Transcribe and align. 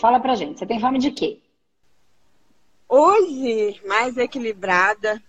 Fala 0.00 0.18
pra 0.18 0.34
gente, 0.34 0.58
você 0.58 0.66
tem 0.66 0.80
fome 0.80 0.98
de 0.98 1.10
quê? 1.10 1.40
Hoje, 2.88 3.78
mais 3.86 4.16
equilibrada, 4.16 5.22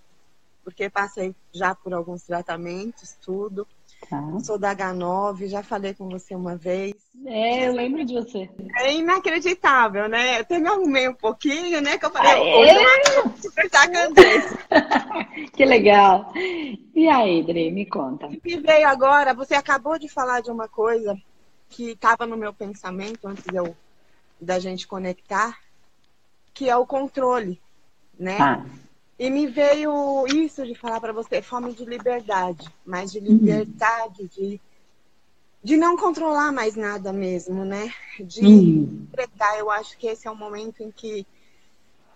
porque 0.64 0.90
passei 0.90 1.36
já 1.52 1.76
por 1.76 1.94
alguns 1.94 2.24
tratamentos, 2.24 3.18
tudo. 3.22 3.68
Tá. 4.10 4.40
Sou 4.40 4.58
da 4.58 4.74
H9, 4.74 5.48
já 5.48 5.62
falei 5.62 5.94
com 5.94 6.08
você 6.10 6.34
uma 6.34 6.56
vez. 6.56 6.96
É, 7.26 7.68
eu 7.68 7.74
lembro 7.74 8.06
de 8.06 8.14
você. 8.14 8.50
É 8.78 8.94
inacreditável, 8.94 10.08
né? 10.08 10.38
Eu 10.38 10.42
até 10.42 10.58
me 10.58 10.70
arrumei 10.70 11.08
um 11.10 11.14
pouquinho, 11.14 11.82
né? 11.82 11.98
Que 11.98 12.06
eu 12.06 12.10
falei, 12.10 12.40
hoje 12.40 12.74
eu 13.18 13.24
vou 13.24 13.34
despertar 13.34 13.90
Que 15.54 15.66
legal. 15.66 16.32
E 16.96 17.10
aí, 17.10 17.44
Dre, 17.44 17.72
me 17.72 17.86
conta. 17.86 18.30
Me 18.30 18.58
veio 18.58 18.88
agora, 18.88 19.34
você 19.34 19.54
acabou 19.54 20.00
de 20.00 20.08
falar 20.08 20.42
de 20.42 20.50
uma 20.50 20.70
coisa 20.70 21.16
que 21.70 21.92
estava 21.92 22.26
no 22.26 22.38
meu 22.38 22.54
pensamento 22.54 23.28
antes 23.28 23.44
de 23.44 23.56
eu, 23.56 23.76
da 24.42 24.58
gente 24.60 24.88
conectar, 24.88 25.60
que 26.54 26.68
é 26.68 26.76
o 26.76 26.86
controle, 26.86 27.62
né? 28.18 28.38
Ah. 28.40 28.66
E 29.20 29.30
me 29.30 29.46
veio 29.46 30.26
isso 30.28 30.66
de 30.66 30.74
falar 30.74 31.00
para 31.00 31.14
você, 31.14 31.44
fome 31.44 31.74
de 31.74 31.86
liberdade, 31.86 32.68
mas 32.84 33.12
de 33.12 33.20
uhum. 33.20 33.26
liberdade, 33.26 34.24
uhum. 34.24 34.28
de, 34.28 34.62
de 35.64 35.78
não 35.78 35.96
controlar 35.96 36.52
mais 36.52 36.76
nada 36.76 37.14
mesmo, 37.14 37.64
né? 37.64 37.94
De 38.20 38.44
uhum. 38.44 39.08
entregar. 39.08 39.60
Eu 39.60 39.70
acho 39.70 39.96
que 39.98 40.08
esse 40.08 40.28
é 40.28 40.32
o 40.32 40.36
momento 40.36 40.82
em 40.82 40.90
que 40.90 41.26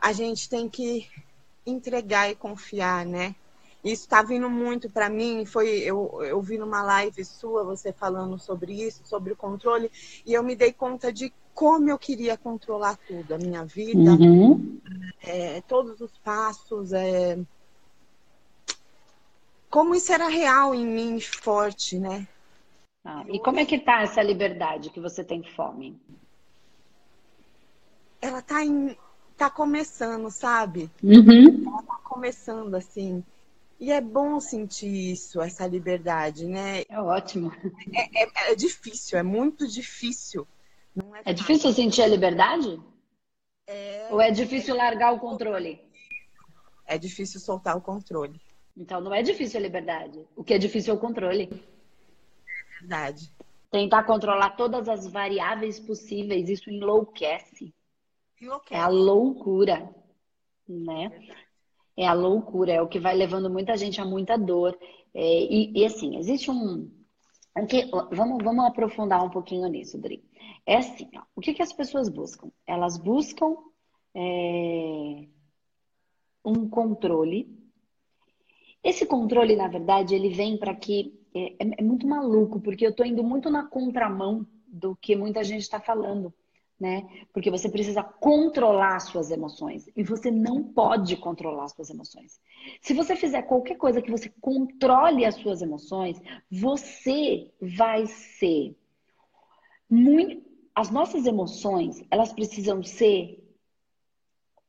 a 0.02 0.12
gente 0.12 0.50
tem 0.50 0.68
que 0.68 1.08
entregar 1.64 2.30
e 2.30 2.36
confiar, 2.36 3.06
né? 3.06 3.36
Isso 3.86 4.02
está 4.02 4.24
vindo 4.24 4.50
muito 4.50 4.90
para 4.90 5.10
mim. 5.10 5.46
Foi 5.46 5.70
eu, 5.70 6.20
eu 6.24 6.42
vi 6.42 6.58
numa 6.58 6.82
live 6.82 7.24
sua 7.24 7.64
você 7.64 7.94
falando 7.94 8.40
sobre 8.40 8.74
isso, 8.74 9.06
sobre 9.06 9.32
o 9.32 9.38
controle, 9.38 9.92
e 10.26 10.34
eu 10.34 10.42
me 10.42 10.56
dei 10.56 10.74
conta 10.74 11.14
de 11.14 11.32
como 11.54 11.88
eu 11.88 11.98
queria 11.98 12.36
controlar 12.36 12.98
tudo, 13.08 13.34
a 13.34 13.38
minha 13.38 13.64
vida, 13.64 14.12
uhum. 14.12 14.82
é, 15.24 15.62
todos 15.62 16.02
os 16.02 16.12
passos, 16.18 16.92
é... 16.92 17.40
como 19.70 19.96
isso 19.96 20.12
era 20.12 20.28
real 20.28 20.76
em 20.76 20.86
mim, 20.86 21.20
forte, 21.22 21.98
né? 21.98 22.28
Ah, 23.06 23.24
e 23.30 23.40
como 23.40 23.60
é 23.60 23.66
que 23.66 23.80
tá 23.80 24.02
essa 24.02 24.22
liberdade 24.22 24.90
que 24.90 25.00
você 25.00 25.24
tem 25.24 25.44
fome? 25.44 25.98
Ela 28.20 28.42
tá 28.42 28.66
em, 28.66 28.98
tá 29.38 29.50
começando, 29.50 30.30
sabe? 30.32 30.90
Uhum. 31.02 31.64
Ela 31.68 31.84
tá 31.84 32.00
começando 32.04 32.74
assim. 32.76 33.24
E 33.80 33.92
é 33.92 34.00
bom 34.00 34.40
sentir 34.40 35.12
isso, 35.12 35.42
essa 35.42 35.68
liberdade, 35.68 36.46
né? 36.46 36.84
É 36.88 37.00
ótimo. 37.00 37.52
É, 37.94 38.24
é, 38.24 38.52
é 38.52 38.56
difícil, 38.56 39.18
é 39.18 39.24
muito 39.24 39.68
difícil 39.68 40.48
é, 41.26 41.32
é 41.32 41.34
difícil 41.34 41.72
sentir 41.74 42.02
a 42.04 42.08
liberdade? 42.08 42.82
É... 43.68 44.08
Ou 44.12 44.22
é 44.22 44.32
difícil 44.32 44.76
largar 44.76 45.14
o 45.14 45.20
controle? 45.20 45.82
É 46.86 46.98
difícil 46.98 47.40
soltar 47.40 47.76
o 47.76 47.82
controle. 47.82 48.40
Então 48.78 49.02
não 49.02 49.14
é 49.14 49.22
difícil 49.22 49.60
a 49.60 49.64
liberdade. 49.64 50.26
O 50.36 50.44
que 50.44 50.54
é 50.54 50.58
difícil 50.58 50.94
é 50.94 50.98
o 50.98 51.00
controle. 51.00 51.50
É 51.52 52.80
verdade. 52.80 53.32
Tentar 53.72 54.04
controlar 54.04 54.52
todas 54.52 54.88
as 54.88 55.08
variáveis 55.08 55.80
possíveis, 55.80 56.48
isso 56.50 56.70
enlouquece. 56.70 57.74
enlouquece. 58.42 58.80
É 58.80 58.84
a 58.84 58.88
loucura, 58.88 59.90
né? 60.68 61.12
É 61.12 61.45
a 62.04 62.14
loucura, 62.14 62.74
é 62.74 62.82
o 62.82 62.88
que 62.88 63.00
vai 63.00 63.16
levando 63.16 63.50
muita 63.50 63.78
gente 63.78 64.02
a 64.02 64.06
muita 64.06 64.38
dor. 64.38 64.78
É, 65.14 65.44
e, 65.44 65.72
e, 65.74 65.86
assim, 65.86 66.18
existe 66.18 66.52
um. 66.52 66.92
Okay, 67.58 67.90
vamos, 68.12 68.44
vamos 68.44 68.66
aprofundar 68.66 69.24
um 69.24 69.30
pouquinho 69.30 69.68
nisso, 69.70 69.98
Dri. 69.98 70.24
É 70.66 70.78
assim, 70.78 71.10
ó, 71.16 71.22
o 71.36 71.42
que, 71.42 71.54
que 71.54 71.62
as 71.62 71.72
pessoas 71.72 72.10
buscam? 72.10 72.52
Elas 72.68 72.98
buscam 72.98 73.56
é, 74.14 75.26
um 76.44 76.70
controle. 76.70 77.48
Esse 78.84 79.06
controle, 79.06 79.56
na 79.56 79.68
verdade, 79.68 80.16
ele 80.16 80.30
vem 80.30 80.58
para 80.58 80.76
que. 80.76 81.18
É, 81.34 81.54
é, 81.64 81.72
é, 81.80 81.82
muito 81.82 82.08
maluco, 82.08 82.60
porque 82.62 82.86
eu 82.86 82.92
estou 82.92 83.06
indo 83.06 83.24
muito 83.24 83.50
na 83.50 83.66
contramão 83.66 84.46
do 84.68 84.96
que 84.96 85.16
muita 85.16 85.44
gente 85.44 85.62
está 85.62 85.80
falando, 85.80 86.34
né? 86.80 87.08
Porque 87.32 87.50
você 87.50 87.70
precisa 87.70 88.04
controlar 88.04 88.98
as 88.98 89.04
suas 89.04 89.32
emoções 89.32 89.90
e 89.96 90.04
você 90.04 90.30
não 90.30 90.64
pode 90.64 91.16
controlar 91.18 91.66
as 91.66 91.72
suas 91.72 91.90
emoções. 91.90 92.40
Se 92.82 92.94
você 92.94 93.16
fizer 93.16 93.44
qualquer 93.44 93.78
coisa 93.78 94.02
que 94.02 94.12
você 94.12 94.30
controle 94.42 95.26
as 95.26 95.36
suas 95.36 95.62
emoções, 95.62 96.22
você 96.52 97.52
vai 97.62 98.06
ser 98.08 98.76
muito 99.90 100.44
as 100.76 100.92
nossas 100.92 101.26
emoções, 101.26 102.04
elas 102.12 102.34
precisam 102.34 102.84
ser 102.84 103.42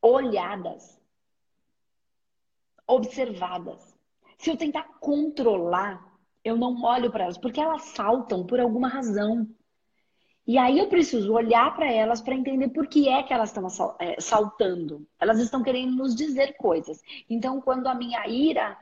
olhadas, 0.01 0.97
observadas. 2.87 3.93
Se 4.37 4.49
eu 4.49 4.55
tentar 4.55 4.83
controlar, 5.01 6.17
eu 6.43 6.55
não 6.55 6.81
olho 6.83 7.11
para 7.11 7.25
elas, 7.25 7.37
porque 7.37 7.59
elas 7.59 7.81
saltam 7.83 8.45
por 8.45 8.59
alguma 8.59 8.87
razão. 8.87 9.45
E 10.47 10.57
aí 10.57 10.79
eu 10.79 10.87
preciso 10.87 11.33
olhar 11.33 11.75
para 11.75 11.91
elas 11.91 12.21
para 12.21 12.33
entender 12.33 12.69
por 12.69 12.87
que 12.87 13.09
é 13.09 13.21
que 13.21 13.33
elas 13.33 13.49
estão 13.49 13.67
é, 13.99 14.19
saltando. 14.21 15.05
Elas 15.19 15.39
estão 15.39 15.61
querendo 15.61 15.93
nos 15.97 16.15
dizer 16.15 16.55
coisas. 16.55 17.01
Então, 17.29 17.59
quando 17.59 17.87
a 17.87 17.93
minha 17.93 18.25
ira 18.27 18.77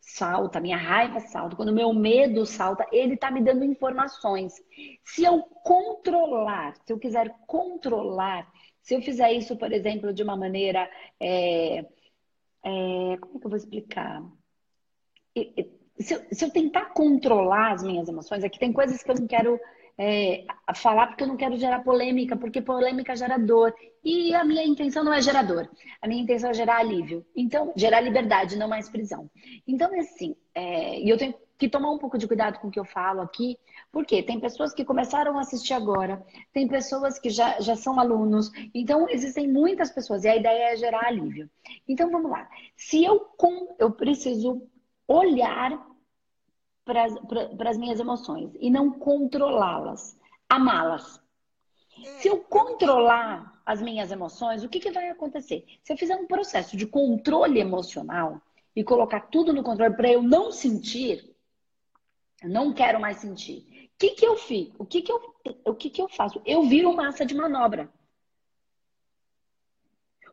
salta, 0.00 0.60
minha 0.60 0.76
raiva 0.76 1.18
salta, 1.18 1.56
quando 1.56 1.70
o 1.70 1.74
meu 1.74 1.92
medo 1.92 2.46
salta, 2.46 2.86
ele 2.92 3.14
está 3.14 3.32
me 3.32 3.42
dando 3.42 3.64
informações. 3.64 4.54
Se 5.04 5.24
eu 5.24 5.42
controlar, 5.42 6.76
se 6.86 6.92
eu 6.92 6.98
quiser 7.00 7.34
controlar, 7.48 8.48
se 8.80 8.94
eu 8.94 9.02
fizer 9.02 9.32
isso, 9.32 9.56
por 9.56 9.72
exemplo, 9.72 10.12
de 10.12 10.22
uma 10.22 10.36
maneira. 10.36 10.88
É, 11.20 11.84
é, 12.64 13.16
como 13.20 13.36
é 13.36 13.40
que 13.40 13.46
eu 13.46 13.50
vou 13.50 13.56
explicar? 13.56 14.22
Se 15.98 16.14
eu, 16.14 16.24
se 16.30 16.44
eu 16.44 16.50
tentar 16.50 16.86
controlar 16.94 17.72
as 17.72 17.82
minhas 17.82 18.08
emoções, 18.08 18.44
aqui 18.44 18.58
tem 18.58 18.72
coisas 18.72 19.02
que 19.02 19.10
eu 19.10 19.16
não 19.16 19.26
quero 19.26 19.58
é, 19.98 20.44
falar 20.76 21.08
porque 21.08 21.24
eu 21.24 21.28
não 21.28 21.36
quero 21.36 21.56
gerar 21.56 21.80
polêmica, 21.80 22.36
porque 22.36 22.62
polêmica 22.62 23.16
gera 23.16 23.36
dor. 23.36 23.74
E 24.04 24.32
a 24.32 24.44
minha 24.44 24.64
intenção 24.64 25.02
não 25.02 25.12
é 25.12 25.20
gerar 25.20 25.42
dor, 25.42 25.68
a 26.00 26.06
minha 26.06 26.22
intenção 26.22 26.50
é 26.50 26.54
gerar 26.54 26.78
alívio. 26.78 27.26
Então, 27.34 27.72
gerar 27.76 28.00
liberdade, 28.00 28.56
não 28.56 28.68
mais 28.68 28.88
prisão. 28.88 29.28
Então, 29.66 29.90
assim, 29.98 30.36
é, 30.54 31.00
e 31.00 31.08
eu 31.08 31.18
tenho 31.18 31.34
que 31.58 31.68
tomar 31.68 31.90
um 31.90 31.98
pouco 31.98 32.16
de 32.16 32.28
cuidado 32.28 32.60
com 32.60 32.68
o 32.68 32.70
que 32.70 32.78
eu 32.78 32.84
falo 32.84 33.20
aqui, 33.20 33.58
porque 33.90 34.22
tem 34.22 34.38
pessoas 34.38 34.72
que 34.72 34.84
começaram 34.84 35.36
a 35.36 35.40
assistir 35.40 35.74
agora, 35.74 36.24
tem 36.52 36.68
pessoas 36.68 37.18
que 37.18 37.28
já, 37.28 37.60
já 37.60 37.74
são 37.74 37.98
alunos, 37.98 38.52
então 38.72 39.08
existem 39.10 39.48
muitas 39.48 39.90
pessoas, 39.90 40.22
e 40.22 40.28
a 40.28 40.36
ideia 40.36 40.72
é 40.72 40.76
gerar 40.76 41.06
alívio. 41.06 41.50
Então, 41.88 42.08
vamos 42.10 42.30
lá. 42.30 42.48
Se 42.76 43.04
eu, 43.04 43.18
com, 43.36 43.74
eu 43.80 43.90
preciso 43.90 44.62
olhar 45.08 45.84
para 46.88 47.68
as 47.70 47.76
minhas 47.76 48.00
emoções 48.00 48.50
e 48.58 48.70
não 48.70 48.90
controlá-las, 48.90 50.18
amá-las. 50.48 51.20
Se 52.18 52.28
eu 52.28 52.38
controlar 52.38 53.60
as 53.66 53.82
minhas 53.82 54.10
emoções, 54.10 54.64
o 54.64 54.68
que, 54.70 54.80
que 54.80 54.90
vai 54.90 55.10
acontecer? 55.10 55.66
Se 55.82 55.92
eu 55.92 55.98
fizer 55.98 56.16
um 56.16 56.26
processo 56.26 56.78
de 56.78 56.86
controle 56.86 57.60
emocional 57.60 58.40
e 58.74 58.82
colocar 58.82 59.28
tudo 59.28 59.52
no 59.52 59.62
controle 59.62 59.94
para 59.94 60.10
eu 60.10 60.22
não 60.22 60.50
sentir, 60.50 61.36
eu 62.42 62.48
não 62.48 62.72
quero 62.72 62.98
mais 62.98 63.18
sentir. 63.18 63.90
O 63.94 63.98
que, 63.98 64.10
que 64.10 64.26
eu 64.26 64.36
fico? 64.36 64.82
O 64.82 64.86
que, 64.86 65.02
que 65.02 65.12
eu, 65.12 65.20
o 65.66 65.74
que, 65.74 65.90
que 65.90 66.00
eu 66.00 66.08
faço? 66.08 66.40
Eu 66.46 66.62
viro 66.62 66.94
massa 66.94 67.26
de 67.26 67.34
manobra. 67.34 67.92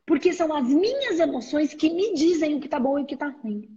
Porque 0.05 0.31
são 0.31 0.55
as 0.55 0.67
minhas 0.67 1.19
emoções 1.19 1.73
que 1.73 1.89
me 1.89 2.13
dizem 2.13 2.55
o 2.55 2.61
que 2.61 2.69
tá 2.69 2.79
bom 2.79 2.97
e 2.97 3.01
o 3.01 3.05
que 3.05 3.17
tá 3.17 3.27
ruim. 3.27 3.74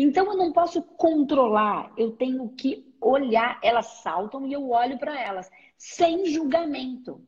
Então 0.00 0.26
eu 0.26 0.36
não 0.36 0.52
posso 0.52 0.80
controlar, 0.80 1.92
eu 1.96 2.12
tenho 2.12 2.48
que 2.50 2.94
olhar. 3.00 3.58
Elas 3.60 3.86
saltam 4.00 4.46
e 4.46 4.52
eu 4.52 4.70
olho 4.70 4.96
para 4.96 5.20
elas, 5.20 5.50
sem 5.76 6.26
julgamento. 6.26 7.26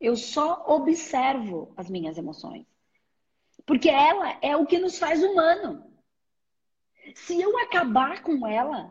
Eu 0.00 0.16
só 0.16 0.64
observo 0.66 1.74
as 1.76 1.90
minhas 1.90 2.16
emoções. 2.16 2.66
Porque 3.66 3.90
ela 3.90 4.38
é 4.40 4.56
o 4.56 4.64
que 4.64 4.78
nos 4.78 4.98
faz 4.98 5.22
humano. 5.22 5.84
Se 7.14 7.38
eu 7.38 7.58
acabar 7.58 8.22
com 8.22 8.46
ela, 8.46 8.90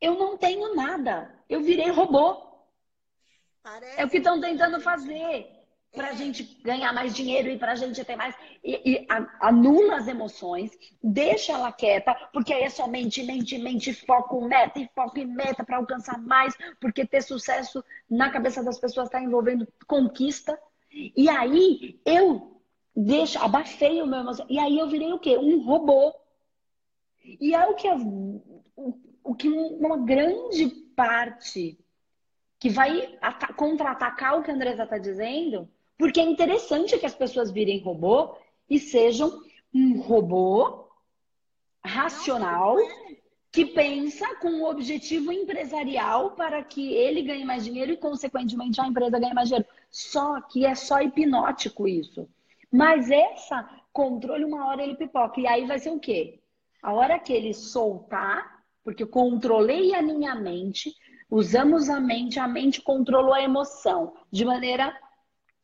eu 0.00 0.18
não 0.18 0.36
tenho 0.36 0.74
nada. 0.74 1.32
Eu 1.48 1.60
virei 1.60 1.90
robô. 1.90 2.66
Parece 3.62 4.00
é 4.00 4.04
o 4.04 4.10
que 4.10 4.18
estão 4.18 4.40
tentando 4.40 4.80
fazer 4.80 5.59
para 5.92 6.10
a 6.10 6.14
gente 6.14 6.44
ganhar 6.62 6.92
mais 6.92 7.14
dinheiro 7.14 7.48
e 7.48 7.58
para 7.58 7.72
a 7.72 7.74
gente 7.74 8.04
ter 8.04 8.16
mais. 8.16 8.34
E, 8.62 8.92
e 8.92 9.06
anula 9.40 9.96
as 9.96 10.06
emoções, 10.06 10.70
deixa 11.02 11.52
ela 11.52 11.72
quieta, 11.72 12.14
porque 12.32 12.52
aí 12.52 12.62
é 12.62 12.70
só 12.70 12.86
mente, 12.86 13.22
mente, 13.22 13.92
foco, 13.94 14.46
meta 14.46 14.78
e 14.78 14.88
foco 14.94 15.18
e 15.18 15.24
meta 15.24 15.64
para 15.64 15.78
alcançar 15.78 16.18
mais, 16.18 16.54
porque 16.80 17.04
ter 17.04 17.22
sucesso 17.22 17.84
na 18.08 18.30
cabeça 18.30 18.62
das 18.62 18.78
pessoas 18.78 19.08
está 19.08 19.20
envolvendo 19.20 19.66
conquista. 19.86 20.58
E 20.92 21.28
aí 21.28 22.00
eu 22.04 22.60
deixo, 22.94 23.38
abafei 23.38 24.00
o 24.00 24.06
meu 24.06 24.20
emoção. 24.20 24.46
E 24.48 24.58
aí 24.58 24.78
eu 24.78 24.88
virei 24.88 25.12
o 25.12 25.18
quê? 25.18 25.36
Um 25.36 25.64
robô. 25.64 26.14
E 27.24 27.54
é 27.54 27.66
o 27.66 27.74
que, 27.74 27.88
o, 27.88 28.98
o 29.24 29.34
que 29.34 29.48
uma 29.48 29.98
grande 29.98 30.68
parte 30.94 31.78
que 32.58 32.68
vai 32.68 33.18
contra-atacar 33.56 34.38
o 34.38 34.42
que 34.42 34.50
a 34.50 34.54
Andresa 34.54 34.84
está 34.84 34.98
dizendo, 34.98 35.68
porque 36.00 36.18
é 36.18 36.24
interessante 36.24 36.98
que 36.98 37.04
as 37.04 37.14
pessoas 37.14 37.50
virem 37.50 37.82
robô 37.82 38.34
e 38.70 38.78
sejam 38.78 39.42
um 39.72 40.00
robô 40.00 40.88
racional 41.84 42.74
que 43.52 43.66
pensa 43.66 44.34
com 44.36 44.48
o 44.48 44.70
objetivo 44.70 45.30
empresarial 45.30 46.30
para 46.30 46.64
que 46.64 46.94
ele 46.94 47.20
ganhe 47.20 47.44
mais 47.44 47.66
dinheiro 47.66 47.92
e, 47.92 47.98
consequentemente, 47.98 48.80
a 48.80 48.86
empresa 48.86 49.18
ganhe 49.18 49.34
mais 49.34 49.48
dinheiro. 49.48 49.68
Só 49.90 50.40
que 50.40 50.64
é 50.64 50.74
só 50.74 51.02
hipnótico 51.02 51.86
isso. 51.86 52.26
Mas 52.72 53.10
essa 53.10 53.68
controle, 53.92 54.46
uma 54.46 54.68
hora 54.68 54.82
ele 54.82 54.96
pipoca. 54.96 55.38
E 55.38 55.46
aí 55.46 55.66
vai 55.66 55.78
ser 55.78 55.90
o 55.90 56.00
quê? 56.00 56.40
A 56.82 56.94
hora 56.94 57.18
que 57.18 57.30
ele 57.30 57.52
soltar, 57.52 58.64
porque 58.82 59.02
eu 59.02 59.08
controlei 59.08 59.94
a 59.94 60.00
minha 60.00 60.34
mente, 60.34 60.94
usamos 61.30 61.90
a 61.90 62.00
mente, 62.00 62.40
a 62.40 62.48
mente 62.48 62.80
controlou 62.80 63.34
a 63.34 63.42
emoção 63.42 64.14
de 64.32 64.46
maneira 64.46 64.98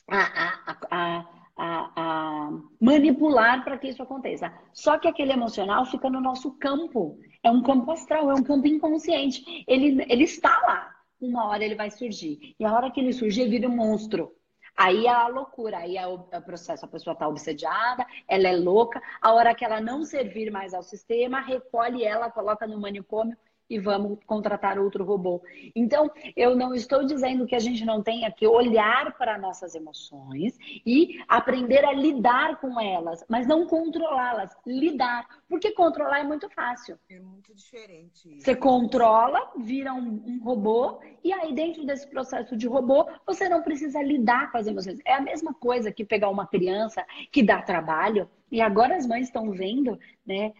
a, 0.08 0.76
a, 0.90 1.26
a, 1.56 1.92
a, 1.96 2.50
manipular 2.80 3.64
para 3.64 3.78
que 3.78 3.88
isso 3.88 4.02
aconteça. 4.02 4.52
Só 4.72 4.98
que 4.98 5.08
aquele 5.08 5.32
emocional 5.32 5.84
fica 5.86 6.08
no 6.08 6.20
nosso 6.20 6.52
campo. 6.58 7.18
É 7.42 7.50
um 7.50 7.62
campo 7.62 7.90
astral, 7.90 8.30
é 8.30 8.34
um 8.34 8.42
campo 8.42 8.66
inconsciente. 8.66 9.64
Ele, 9.66 10.04
ele 10.08 10.24
está 10.24 10.50
lá. 10.66 10.94
Uma 11.20 11.48
hora 11.48 11.64
ele 11.64 11.74
vai 11.74 11.90
surgir. 11.90 12.54
E 12.58 12.64
a 12.64 12.72
hora 12.72 12.90
que 12.90 13.00
ele 13.00 13.12
surgir, 13.12 13.48
vira 13.48 13.68
um 13.68 13.76
monstro. 13.76 14.32
Aí 14.76 15.06
é 15.06 15.10
a 15.10 15.26
loucura, 15.26 15.78
aí 15.78 15.96
é 15.96 16.06
o, 16.06 16.28
é 16.30 16.38
o 16.38 16.42
processo, 16.42 16.84
a 16.84 16.88
pessoa 16.88 17.14
está 17.14 17.26
obsediada, 17.26 18.06
ela 18.28 18.46
é 18.46 18.54
louca, 18.54 19.02
a 19.22 19.32
hora 19.32 19.54
que 19.54 19.64
ela 19.64 19.80
não 19.80 20.04
servir 20.04 20.50
mais 20.50 20.74
ao 20.74 20.82
sistema, 20.82 21.40
recolhe 21.40 22.04
ela, 22.04 22.30
coloca 22.30 22.66
no 22.66 22.78
manicômio 22.78 23.34
e 23.68 23.78
vamos 23.78 24.18
contratar 24.26 24.78
outro 24.78 25.04
robô. 25.04 25.42
Então, 25.74 26.10
eu 26.36 26.56
não 26.56 26.74
estou 26.74 27.04
dizendo 27.04 27.46
que 27.46 27.54
a 27.54 27.58
gente 27.58 27.84
não 27.84 28.02
tenha 28.02 28.30
que 28.30 28.46
olhar 28.46 29.16
para 29.16 29.38
nossas 29.38 29.74
emoções 29.74 30.56
e 30.84 31.20
aprender 31.28 31.84
a 31.84 31.92
lidar 31.92 32.60
com 32.60 32.80
elas, 32.80 33.24
mas 33.28 33.46
não 33.46 33.66
controlá-las, 33.66 34.56
lidar. 34.66 35.26
Porque 35.48 35.72
controlar 35.72 36.20
é 36.20 36.24
muito 36.24 36.48
fácil. 36.50 36.98
É 37.08 37.20
muito 37.20 37.54
diferente. 37.54 38.40
Você 38.40 38.56
controla, 38.56 39.52
vira 39.56 39.94
um, 39.94 40.22
um 40.26 40.40
robô, 40.42 41.00
e 41.22 41.32
aí 41.32 41.54
dentro 41.54 41.84
desse 41.86 42.08
processo 42.08 42.56
de 42.56 42.66
robô, 42.66 43.08
você 43.24 43.48
não 43.48 43.62
precisa 43.62 44.02
lidar 44.02 44.50
com 44.50 44.58
as 44.58 44.66
emoções. 44.66 44.98
É 45.04 45.14
a 45.14 45.20
mesma 45.20 45.54
coisa 45.54 45.92
que 45.92 46.04
pegar 46.04 46.30
uma 46.30 46.46
criança 46.46 47.04
que 47.30 47.42
dá 47.42 47.62
trabalho 47.62 48.28
e 48.50 48.60
agora 48.60 48.96
as 48.96 49.06
mães 49.06 49.26
estão 49.26 49.50
vendo, 49.52 49.98
né? 50.26 50.52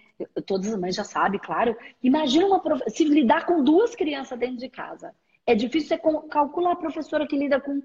Todas 0.46 0.72
as 0.72 0.78
mães 0.78 0.94
já 0.94 1.04
sabem, 1.04 1.40
claro. 1.40 1.76
Imagina 2.02 2.46
uma 2.46 2.60
prof... 2.60 2.82
se 2.88 3.04
lidar 3.04 3.44
com 3.44 3.62
duas 3.64 3.94
crianças 3.94 4.38
dentro 4.38 4.58
de 4.58 4.68
casa. 4.68 5.12
É 5.44 5.54
difícil 5.54 5.96
você 5.96 6.28
calcular 6.28 6.72
a 6.72 6.76
professora 6.76 7.26
que 7.26 7.36
lida 7.36 7.60
com 7.60 7.80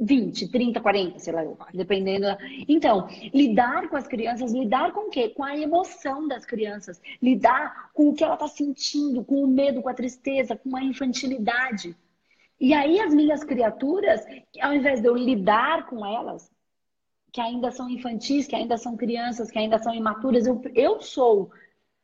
20, 0.00 0.48
30, 0.48 0.80
40, 0.80 1.18
sei 1.18 1.32
lá, 1.32 1.42
dependendo. 1.74 2.26
Então, 2.68 3.08
lidar 3.34 3.88
com 3.88 3.96
as 3.96 4.06
crianças, 4.06 4.52
lidar 4.52 4.92
com 4.92 5.08
o 5.08 5.10
quê? 5.10 5.28
Com 5.30 5.44
a 5.44 5.56
emoção 5.56 6.28
das 6.28 6.44
crianças, 6.44 7.00
lidar 7.20 7.90
com 7.92 8.08
o 8.08 8.14
que 8.14 8.22
ela 8.22 8.34
está 8.34 8.48
sentindo, 8.48 9.24
com 9.24 9.42
o 9.42 9.48
medo, 9.48 9.82
com 9.82 9.88
a 9.88 9.94
tristeza, 9.94 10.56
com 10.56 10.76
a 10.76 10.82
infantilidade. 10.82 11.96
E 12.60 12.74
aí 12.74 13.00
as 13.00 13.14
minhas 13.14 13.44
criaturas, 13.44 14.24
ao 14.60 14.74
invés 14.74 15.00
de 15.00 15.08
eu 15.08 15.16
lidar 15.16 15.86
com 15.86 16.04
elas, 16.04 16.50
que 17.32 17.40
ainda 17.40 17.70
são 17.70 17.88
infantis, 17.88 18.46
que 18.46 18.56
ainda 18.56 18.76
são 18.76 18.96
crianças, 18.96 19.50
que 19.50 19.58
ainda 19.58 19.78
são 19.78 19.94
imaturas. 19.94 20.46
Eu, 20.46 20.60
eu 20.74 21.00
sou 21.00 21.50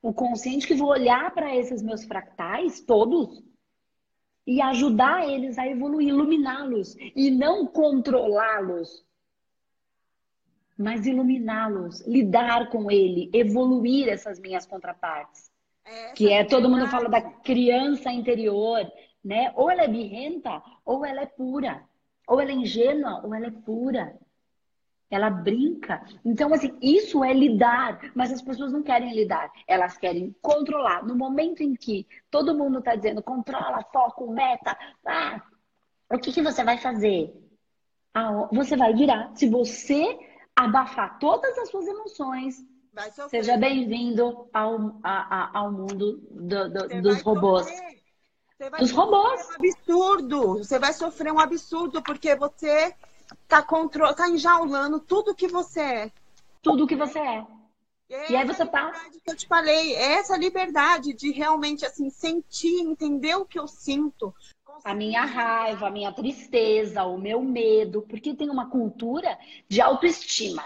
o 0.03 0.13
consciente 0.13 0.67
que 0.67 0.75
vou 0.75 0.89
olhar 0.89 1.33
para 1.33 1.57
esses 1.57 1.83
meus 1.83 2.05
fractais, 2.05 2.81
todos, 2.81 3.43
e 4.47 4.61
ajudar 4.61 5.29
eles 5.29 5.59
a 5.59 5.67
evoluir, 5.67 6.09
iluminá-los 6.09 6.97
e 7.17 7.31
não 7.31 7.67
controlá-los, 7.67 9.05
mas 10.77 11.07
iluminá-los, 11.07 12.01
lidar 12.07 12.69
com 12.69 12.91
ele, 12.91 13.31
evoluir 13.33 14.09
essas 14.09 14.39
minhas 14.39 14.67
contrapartes. 14.67 15.51
É, 15.85 16.13
que 16.13 16.33
é, 16.33 16.45
todo 16.45 16.69
mundo 16.69 16.87
fala 16.89 17.09
da 17.09 17.21
criança 17.21 18.11
interior, 18.11 18.91
né? 19.23 19.53
Ou 19.55 19.71
ela 19.71 19.83
é 19.83 19.89
birrenta, 19.89 20.63
ou 20.85 21.05
ela 21.05 21.23
é 21.23 21.27
pura. 21.27 21.85
Ou 22.27 22.41
ela 22.41 22.51
é 22.51 22.55
ingênua, 22.55 23.21
ou 23.23 23.35
ela 23.35 23.47
é 23.47 23.51
pura. 23.51 24.19
Ela 25.15 25.31
brinca. 25.31 26.05
Então, 26.25 26.53
assim, 26.53 26.77
isso 26.83 27.23
é 27.23 27.33
lidar, 27.33 28.01
mas 28.15 28.33
as 28.33 28.43
pessoas 28.43 28.73
não 28.73 28.83
querem 28.83 29.15
lidar. 29.15 29.51
Elas 29.67 29.97
querem 29.97 30.35
controlar. 30.43 31.05
No 31.05 31.15
momento 31.15 31.63
em 31.63 31.75
que 31.75 32.07
todo 32.31 32.57
mundo 32.57 32.81
está 32.81 32.97
dizendo 32.97 33.23
controla, 33.23 33.85
foco, 33.93 34.31
meta, 34.33 34.77
ah, 35.07 35.41
o 36.11 36.19
que, 36.19 36.33
que 36.33 36.43
você 36.43 36.65
vai 36.65 36.79
fazer? 36.79 37.33
Ah, 38.13 38.49
você 38.53 38.77
vai 38.77 38.93
virar. 38.93 39.31
Se 39.37 39.49
você 39.49 40.19
abafar 40.55 41.19
todas 41.19 41.57
as 41.59 41.71
suas 41.71 41.87
emoções, 41.87 42.57
seja 43.29 43.57
bem-vindo 43.57 44.49
ao, 44.53 44.99
a, 45.03 45.13
a, 45.13 45.59
ao 45.59 45.73
mundo 45.73 46.21
do, 46.31 46.71
do, 46.71 47.03
dos 47.03 47.23
robôs. 47.23 47.67
Dos 48.79 48.91
robôs. 48.91 49.49
Um 49.49 49.55
absurdo. 49.55 50.59
Você 50.59 50.79
vai 50.79 50.93
sofrer 50.93 51.33
um 51.33 51.39
absurdo 51.39 52.03
porque 52.03 52.35
você 52.37 52.95
tá, 53.49 53.63
contro... 53.63 54.15
tá 54.15 54.29
enjaulando 54.29 55.01
tudo 55.01 55.35
que 55.35 55.49
você 55.49 55.81
é. 55.81 56.13
Tudo 56.63 56.87
que 56.87 56.97
você 56.97 57.19
é. 57.19 57.47
é 58.11 58.33
e 58.33 58.37
aí 58.37 58.47
você 58.47 58.65
tá. 58.65 58.91
Que 59.25 59.31
eu 59.31 59.37
te 59.37 59.47
falei, 59.47 59.95
é 59.95 60.15
essa 60.15 60.37
liberdade 60.37 61.13
de 61.13 61.31
realmente 61.31 61.85
assim 61.85 62.11
sentir, 62.11 62.81
entender 62.81 63.35
o 63.37 63.45
que 63.45 63.59
eu 63.59 63.67
sinto. 63.67 64.35
A 64.83 64.95
minha 64.95 65.25
raiva, 65.25 65.87
a 65.87 65.91
minha 65.91 66.13
tristeza, 66.13 67.05
o 67.05 67.17
meu 67.17 67.41
medo, 67.43 68.03
porque 68.03 68.35
tem 68.35 68.51
uma 68.51 68.69
cultura 68.69 69.39
de 69.69 69.81
autoestima. 69.81 70.65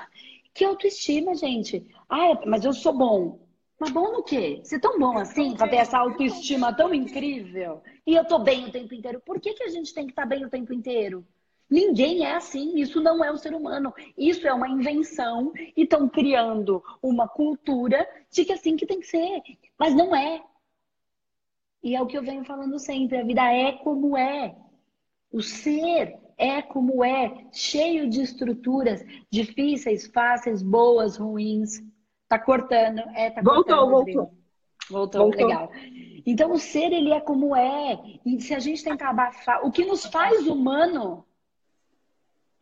Que 0.55 0.65
autoestima, 0.65 1.35
gente? 1.35 1.87
Ah, 2.09 2.41
mas 2.47 2.65
eu 2.65 2.73
sou 2.73 2.93
bom. 2.93 3.39
Mas 3.79 3.91
bom 3.91 4.11
no 4.11 4.25
quê? 4.25 4.61
Você 4.63 4.77
é 4.77 4.81
tão 4.81 4.99
bom 4.99 5.17
assim, 5.17 5.55
pra 5.55 5.69
ter 5.69 5.77
essa 5.77 5.99
autoestima 5.99 6.75
tão 6.75 6.93
incrível? 6.93 7.81
E 8.05 8.15
eu 8.15 8.25
tô 8.25 8.41
bem 8.41 8.67
o 8.67 8.73
tempo 8.73 8.93
inteiro. 8.93 9.23
Por 9.25 9.41
que, 9.41 9.55
que 9.55 9.63
a 9.63 9.69
gente 9.69 9.95
tem 9.95 10.07
que 10.07 10.13
estar 10.13 10.23
tá 10.23 10.29
bem 10.29 10.45
o 10.45 10.51
tempo 10.51 10.73
inteiro? 10.73 11.25
Ninguém 11.70 12.25
é 12.25 12.35
assim, 12.35 12.79
isso 12.79 13.00
não 13.00 13.23
é 13.23 13.31
o 13.31 13.37
ser 13.37 13.55
humano. 13.55 13.93
Isso 14.17 14.47
é 14.47 14.53
uma 14.53 14.69
invenção 14.69 15.53
e 15.76 15.82
estão 15.82 16.09
criando 16.09 16.82
uma 17.03 17.29
cultura 17.29 18.09
de 18.31 18.44
que 18.44 18.53
é 18.53 18.55
assim 18.55 18.76
que 18.76 18.87
tem 18.87 19.00
que 19.00 19.07
ser. 19.07 19.43
Mas 19.78 19.95
não 19.95 20.16
é. 20.16 20.43
E 21.83 21.95
é 21.95 22.00
o 22.00 22.07
que 22.07 22.16
eu 22.16 22.23
venho 22.23 22.45
falando 22.45 22.78
sempre: 22.78 23.19
a 23.19 23.25
vida 23.25 23.52
é 23.52 23.73
como 23.73 24.16
é. 24.16 24.57
O 25.31 25.43
ser 25.43 26.19
é 26.38 26.62
como 26.62 27.04
é, 27.04 27.47
cheio 27.52 28.09
de 28.09 28.23
estruturas 28.23 29.04
difíceis, 29.31 30.07
fáceis, 30.07 30.62
boas, 30.62 31.16
ruins. 31.19 31.83
Tá 32.28 32.38
cortando, 32.38 33.00
é, 33.14 33.31
tá 33.31 33.43
voltou, 33.43 33.64
cortando. 33.64 33.90
Voltou, 33.90 34.31
voltou. 34.88 35.21
Voltou, 35.23 35.49
legal. 35.49 35.71
Então 36.25 36.52
o 36.52 36.59
ser 36.59 36.93
ele 36.93 37.12
é 37.12 37.21
como 37.21 37.54
é. 37.54 37.99
E 38.25 38.40
se 38.40 38.54
a 38.54 38.59
gente 38.59 38.83
tentar 38.83 39.11
abafar, 39.11 39.64
o 39.66 39.71
que 39.71 39.85
nos 39.85 40.07
faz 40.07 40.47
humano 40.47 41.26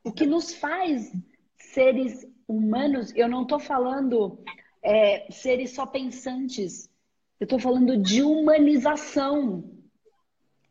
o 0.06 0.12
que 0.12 0.24
nos 0.24 0.54
faz 0.54 1.12
seres 1.58 2.24
humanos, 2.46 3.12
eu 3.16 3.28
não 3.28 3.42
estou 3.42 3.58
falando 3.58 4.38
é, 4.80 5.26
seres 5.32 5.72
só 5.72 5.84
pensantes, 5.84 6.88
eu 7.40 7.44
estou 7.44 7.58
falando 7.58 7.96
de 7.96 8.22
humanização, 8.22 9.68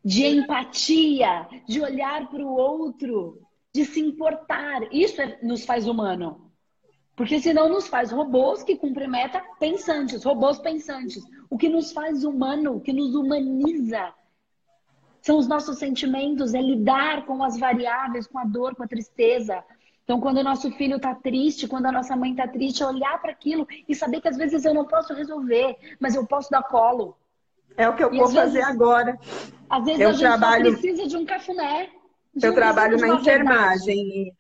de 0.04 0.25
empatia, 0.25 1.50
de 1.68 1.82
olhar 1.82 2.30
para 2.30 2.46
o 2.46 2.56
outro, 2.56 3.42
de 3.74 3.84
se 3.84 4.00
importar. 4.00 4.88
Isso 4.89 5.22
é, 5.22 5.38
nos 5.44 5.65
faz 5.65 5.86
humano. 5.86 6.50
Porque 7.13 7.38
senão 7.42 7.68
nos 7.68 7.89
faz 7.89 8.12
robôs 8.12 8.63
que 8.63 8.77
cumprem 8.77 9.10
meta 9.10 9.44
pensantes, 9.60 10.24
robôs 10.24 10.60
pensantes. 10.60 11.25
O 11.50 11.58
que 11.58 11.68
nos 11.68 11.92
faz 11.92 12.24
humano, 12.24 12.77
o 12.77 12.80
que 12.80 12.94
nos 12.94 13.13
humaniza, 13.13 14.13
são 15.25 15.39
os 15.39 15.48
nossos 15.48 15.79
sentimentos, 15.79 16.53
é 16.53 16.62
lidar 16.62 17.25
com 17.25 17.44
as 17.44 17.58
variáveis, 17.58 18.27
com 18.27 18.38
a 18.38 18.44
dor, 18.44 18.75
com 18.75 18.84
a 18.84 18.88
tristeza. 18.88 19.63
Então, 20.03 20.22
quando 20.22 20.38
o 20.38 20.44
nosso 20.44 20.70
filho 20.74 20.98
está 20.98 21.15
triste, 21.15 21.67
quando 21.67 21.88
a 21.88 21.91
nossa 21.91 22.15
mãe 22.15 22.29
está 22.29 22.48
triste, 22.48 22.84
é 22.84 22.86
olhar 22.86 23.20
para 23.20 23.32
aquilo 23.32 23.67
e 23.89 23.96
saber 23.96 24.22
que 24.22 24.27
às 24.27 24.38
vezes 24.38 24.63
eu 24.63 24.72
não 24.72 24.86
posso 24.86 25.15
resolver, 25.15 25.77
mas 26.00 26.13
eu 26.13 26.27
posso 26.27 26.51
dar 26.51 26.62
colo. 26.62 27.17
É 27.75 27.89
o 27.89 27.96
que 27.96 28.03
eu 28.03 28.13
e 28.13 28.17
vou 28.20 28.29
fazer 28.29 28.60
vezes, 28.60 28.70
agora. 28.70 29.17
Às 29.67 29.86
vezes 29.86 30.00
eu 30.00 30.10
a 30.10 30.12
gente 30.12 30.22
trabalho... 30.22 30.72
precisa 30.74 31.08
de 31.08 31.17
um 31.17 31.25
cafuné. 31.25 31.89
De 32.36 32.46
eu 32.46 32.51
um 32.51 32.55
trabalho 32.55 33.00
na 33.00 33.08
enfermagem. 33.08 34.32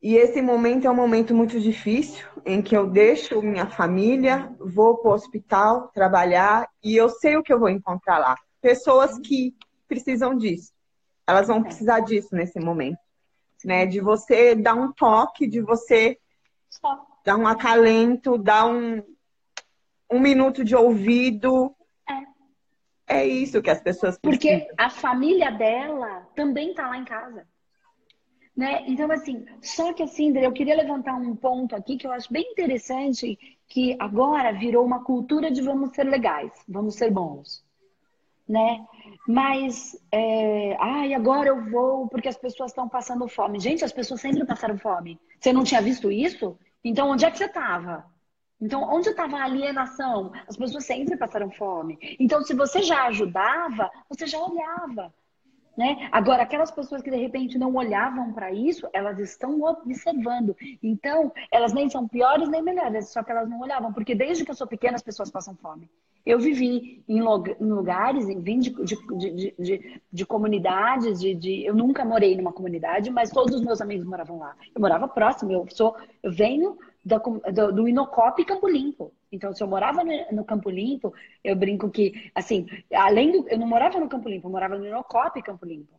E 0.00 0.14
esse 0.14 0.40
momento 0.40 0.86
é 0.86 0.90
um 0.90 0.94
momento 0.94 1.34
muito 1.34 1.58
difícil, 1.58 2.24
em 2.46 2.62
que 2.62 2.76
eu 2.76 2.86
deixo 2.86 3.42
minha 3.42 3.66
família, 3.66 4.54
vou 4.60 4.98
para 4.98 5.10
o 5.10 5.14
hospital 5.14 5.90
trabalhar 5.92 6.68
e 6.80 6.94
eu 6.94 7.08
sei 7.08 7.36
o 7.36 7.42
que 7.42 7.52
eu 7.52 7.58
vou 7.58 7.70
encontrar 7.70 8.18
lá 8.18 8.36
pessoas 8.64 9.18
que 9.18 9.54
precisam 9.86 10.36
disso. 10.36 10.72
Elas 11.26 11.48
vão 11.48 11.62
precisar 11.62 12.00
disso 12.00 12.34
nesse 12.34 12.60
momento, 12.60 12.98
né? 13.64 13.86
De 13.86 14.00
você 14.00 14.54
dar 14.54 14.74
um 14.74 14.92
toque, 14.92 15.46
de 15.46 15.60
você 15.60 16.18
dar 17.24 17.36
um 17.36 17.46
acalento, 17.46 18.36
dar 18.36 18.66
um, 18.66 19.02
um 20.10 20.20
minuto 20.20 20.62
de 20.64 20.76
ouvido. 20.76 21.74
É. 22.08 23.20
É 23.20 23.26
isso 23.26 23.62
que 23.62 23.70
as 23.70 23.80
pessoas 23.80 24.18
precisam. 24.18 24.58
Porque 24.60 24.74
a 24.76 24.90
família 24.90 25.50
dela 25.50 26.26
também 26.34 26.70
está 26.70 26.88
lá 26.88 26.98
em 26.98 27.04
casa. 27.04 27.46
Né? 28.56 28.84
Então, 28.86 29.10
assim, 29.10 29.44
só 29.60 29.92
que 29.92 30.02
assim, 30.02 30.36
eu 30.38 30.52
queria 30.52 30.76
levantar 30.76 31.14
um 31.14 31.34
ponto 31.34 31.74
aqui 31.74 31.96
que 31.96 32.06
eu 32.06 32.12
acho 32.12 32.32
bem 32.32 32.52
interessante, 32.52 33.36
que 33.66 33.96
agora 33.98 34.52
virou 34.52 34.84
uma 34.84 35.02
cultura 35.02 35.50
de 35.50 35.60
vamos 35.60 35.90
ser 35.90 36.04
legais, 36.04 36.52
vamos 36.68 36.94
ser 36.94 37.10
bons. 37.10 37.63
Né? 38.46 38.84
Mas, 39.26 39.96
é... 40.12 40.76
ai, 40.78 41.14
agora 41.14 41.48
eu 41.48 41.64
vou 41.70 42.08
porque 42.08 42.28
as 42.28 42.36
pessoas 42.36 42.70
estão 42.70 42.88
passando 42.88 43.26
fome. 43.26 43.58
Gente, 43.58 43.84
as 43.84 43.92
pessoas 43.92 44.20
sempre 44.20 44.44
passaram 44.44 44.78
fome. 44.78 45.18
Você 45.40 45.52
não 45.52 45.64
tinha 45.64 45.80
visto 45.80 46.10
isso? 46.10 46.58
Então, 46.84 47.10
onde 47.10 47.24
é 47.24 47.30
que 47.30 47.38
você 47.38 47.46
estava? 47.46 48.04
Então, 48.60 48.82
onde 48.82 49.08
estava 49.08 49.38
a 49.38 49.44
alienação? 49.44 50.32
As 50.46 50.56
pessoas 50.56 50.84
sempre 50.84 51.16
passaram 51.16 51.50
fome. 51.50 51.98
Então, 52.20 52.42
se 52.42 52.54
você 52.54 52.82
já 52.82 53.06
ajudava, 53.06 53.90
você 54.08 54.26
já 54.26 54.38
olhava. 54.38 55.12
Né? 55.76 56.08
Agora, 56.12 56.44
aquelas 56.44 56.70
pessoas 56.70 57.02
que 57.02 57.10
de 57.10 57.16
repente 57.16 57.58
não 57.58 57.74
olhavam 57.74 58.32
para 58.32 58.52
isso, 58.52 58.88
elas 58.92 59.18
estão 59.18 59.60
observando. 59.62 60.56
Então, 60.82 61.32
elas 61.50 61.72
nem 61.72 61.90
são 61.90 62.06
piores 62.06 62.48
nem 62.48 62.62
melhores, 62.62 63.08
só 63.08 63.24
que 63.24 63.32
elas 63.32 63.48
não 63.48 63.60
olhavam, 63.60 63.92
porque 63.92 64.14
desde 64.14 64.44
que 64.44 64.52
eu 64.52 64.54
sou 64.54 64.68
pequena 64.68 64.94
as 64.94 65.02
pessoas 65.02 65.30
passam 65.30 65.56
fome. 65.56 65.90
Eu 66.24 66.38
vivi 66.38 67.04
em 67.06 67.20
lugares, 67.60 68.26
vim 68.26 68.58
de, 68.58 68.70
de, 68.70 68.96
de, 69.18 69.54
de, 69.58 70.02
de 70.10 70.26
comunidades, 70.26 71.20
de, 71.20 71.64
eu 71.64 71.74
nunca 71.74 72.02
morei 72.02 72.34
numa 72.34 72.52
comunidade, 72.52 73.10
mas 73.10 73.30
todos 73.30 73.54
os 73.54 73.62
meus 73.62 73.80
amigos 73.82 74.06
moravam 74.06 74.38
lá. 74.38 74.56
Eu 74.74 74.80
morava 74.80 75.06
próximo, 75.06 75.52
eu 75.52 75.66
sou, 75.70 75.94
eu 76.22 76.32
venho 76.32 76.78
do, 77.04 77.72
do, 77.72 77.88
Inocop 77.88 78.42
Campo 78.44 78.66
Limpo. 78.66 79.12
Então, 79.30 79.52
se 79.52 79.62
eu 79.62 79.68
morava 79.68 80.02
no, 80.32 80.44
Campo 80.44 80.70
Limpo, 80.70 81.12
eu 81.42 81.54
brinco 81.54 81.90
que, 81.90 82.30
assim, 82.34 82.66
além 82.94 83.32
do. 83.32 83.48
Eu 83.48 83.58
não 83.58 83.66
morava 83.66 84.00
no 84.00 84.08
Campo 84.08 84.28
Limpo, 84.28 84.46
eu 84.46 84.52
morava 84.52 84.78
no 84.78 84.86
Inocop 84.86 85.42
Campo 85.42 85.66
Limpo. 85.66 85.92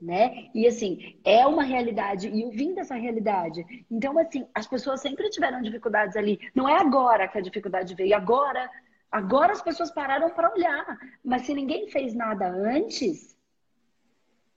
Né? 0.00 0.48
E 0.54 0.64
assim, 0.64 1.18
é 1.24 1.44
uma 1.44 1.64
realidade, 1.64 2.28
e 2.28 2.42
eu 2.42 2.50
vim 2.50 2.72
dessa 2.72 2.94
realidade. 2.94 3.66
Então, 3.90 4.16
assim, 4.16 4.46
as 4.54 4.64
pessoas 4.64 5.00
sempre 5.00 5.28
tiveram 5.28 5.60
dificuldades 5.60 6.16
ali. 6.16 6.38
Não 6.54 6.68
é 6.68 6.80
agora 6.80 7.26
que 7.26 7.36
a 7.36 7.40
dificuldade 7.40 7.96
veio, 7.96 8.14
agora, 8.14 8.70
agora 9.10 9.52
as 9.52 9.62
pessoas 9.62 9.90
pararam 9.90 10.30
para 10.30 10.52
olhar. 10.52 10.98
Mas 11.24 11.42
se 11.42 11.54
ninguém 11.54 11.88
fez 11.88 12.14
nada 12.14 12.48
antes, 12.48 13.36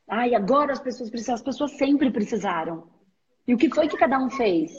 ai, 0.08 0.36
agora 0.36 0.74
as 0.74 0.80
pessoas 0.80 1.10
precisam, 1.10 1.36
as 1.36 1.44
pessoas 1.44 1.72
sempre 1.72 2.12
precisaram. 2.12 2.88
E 3.48 3.54
o 3.54 3.58
que 3.58 3.74
foi 3.74 3.88
que 3.88 3.98
cada 3.98 4.20
um 4.20 4.30
fez? 4.30 4.72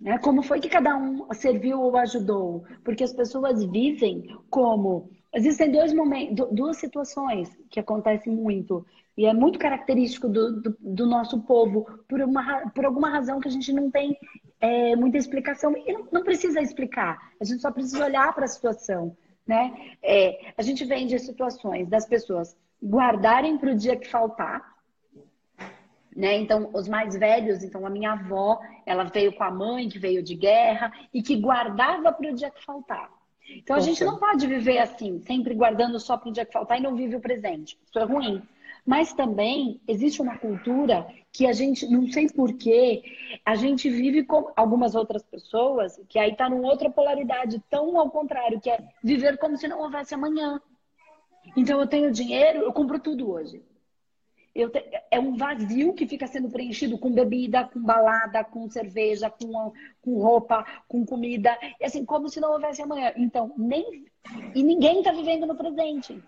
Né? 0.00 0.18
Como 0.18 0.42
foi 0.42 0.60
que 0.60 0.68
cada 0.68 0.96
um 0.96 1.32
serviu 1.32 1.80
ou 1.80 1.96
ajudou? 1.96 2.64
Porque 2.84 3.04
as 3.04 3.12
pessoas 3.12 3.64
vivem 3.64 4.36
como. 4.50 5.10
Existem 5.34 5.70
dois 5.70 5.94
momentos, 5.94 6.46
duas 6.52 6.76
situações 6.76 7.48
que 7.70 7.80
acontecem 7.80 8.34
muito. 8.34 8.84
E 9.16 9.26
é 9.26 9.32
muito 9.32 9.58
característico 9.58 10.28
do, 10.28 10.60
do, 10.60 10.76
do 10.80 11.06
nosso 11.06 11.40
povo, 11.42 11.86
por, 12.08 12.20
uma, 12.20 12.70
por 12.70 12.84
alguma 12.84 13.10
razão 13.10 13.40
que 13.40 13.48
a 13.48 13.50
gente 13.50 13.72
não 13.72 13.90
tem 13.90 14.16
é, 14.62 14.94
muita 14.94 15.18
explicação. 15.18 15.76
E 15.76 15.92
não, 15.92 16.06
não, 16.12 16.22
precisa 16.22 16.62
explicar, 16.62 17.32
a 17.40 17.44
gente 17.44 17.60
só 17.60 17.70
precisa 17.72 18.04
olhar 18.04 18.32
para 18.32 18.44
a 18.44 18.48
situação. 18.48 19.14
Né? 19.44 19.96
É, 20.00 20.52
a 20.56 20.62
gente 20.62 20.84
vem 20.84 21.04
de 21.04 21.18
situações 21.18 21.88
das 21.88 22.06
pessoas 22.06 22.56
guardarem 22.82 23.58
para 23.58 23.72
o 23.72 23.74
dia 23.74 23.96
que 23.96 24.08
faltar, 24.08 24.72
né? 26.14 26.36
Então, 26.36 26.70
os 26.74 26.86
mais 26.86 27.16
velhos, 27.16 27.64
então 27.64 27.86
a 27.86 27.90
minha 27.90 28.12
avó, 28.12 28.60
ela 28.86 29.04
veio 29.04 29.32
com 29.32 29.42
a 29.42 29.50
mãe 29.50 29.88
que 29.88 29.98
veio 29.98 30.22
de 30.22 30.34
guerra 30.34 30.92
e 31.12 31.22
que 31.22 31.36
guardava 31.36 32.12
para 32.12 32.30
o 32.30 32.34
dia 32.34 32.50
que 32.50 32.64
faltar. 32.64 33.10
Então, 33.56 33.74
a 33.74 33.80
gente 33.80 34.04
não 34.04 34.18
pode 34.18 34.46
viver 34.46 34.78
assim, 34.78 35.20
sempre 35.20 35.54
guardando 35.54 35.98
só 35.98 36.16
para 36.16 36.28
o 36.28 36.32
dia 36.32 36.44
que 36.44 36.52
faltar 36.52 36.78
e 36.78 36.82
não 36.82 36.94
vive 36.94 37.16
o 37.16 37.20
presente. 37.20 37.78
Isso 37.84 37.98
é 37.98 38.04
ruim. 38.04 38.42
Mas 38.84 39.12
também 39.12 39.80
existe 39.86 40.20
uma 40.20 40.36
cultura 40.38 41.06
que 41.32 41.46
a 41.46 41.52
gente, 41.52 41.86
não 41.86 42.06
sei 42.08 42.28
porquê, 42.28 43.02
a 43.44 43.54
gente 43.54 43.88
vive 43.88 44.24
com 44.24 44.52
algumas 44.56 44.94
outras 44.94 45.22
pessoas, 45.22 45.98
que 46.08 46.18
aí 46.18 46.32
está 46.32 46.50
numa 46.50 46.68
outra 46.68 46.90
polaridade, 46.90 47.62
tão 47.70 47.98
ao 47.98 48.10
contrário, 48.10 48.60
que 48.60 48.68
é 48.68 48.84
viver 49.02 49.38
como 49.38 49.56
se 49.56 49.68
não 49.68 49.80
houvesse 49.80 50.14
amanhã. 50.14 50.60
Então 51.56 51.80
eu 51.80 51.86
tenho 51.86 52.12
dinheiro, 52.12 52.60
eu 52.60 52.72
compro 52.72 52.98
tudo 52.98 53.30
hoje. 53.30 53.62
Te... 54.54 54.84
é 55.10 55.18
um 55.18 55.36
vazio 55.36 55.94
que 55.94 56.06
fica 56.06 56.26
sendo 56.26 56.50
preenchido 56.50 56.98
com 56.98 57.10
bebida, 57.10 57.64
com 57.64 57.80
balada, 57.80 58.44
com 58.44 58.68
cerveja, 58.68 59.30
com, 59.30 59.72
com 60.02 60.20
roupa, 60.20 60.66
com 60.86 61.06
comida, 61.06 61.56
e 61.80 61.84
assim, 61.84 62.04
como 62.04 62.28
se 62.28 62.40
não 62.40 62.52
houvesse 62.52 62.82
amanhã. 62.82 63.12
Então, 63.16 63.54
nem. 63.56 64.04
E 64.54 64.62
ninguém 64.62 64.98
está 64.98 65.12
vivendo 65.12 65.46
no 65.46 65.56
presente. 65.56 66.22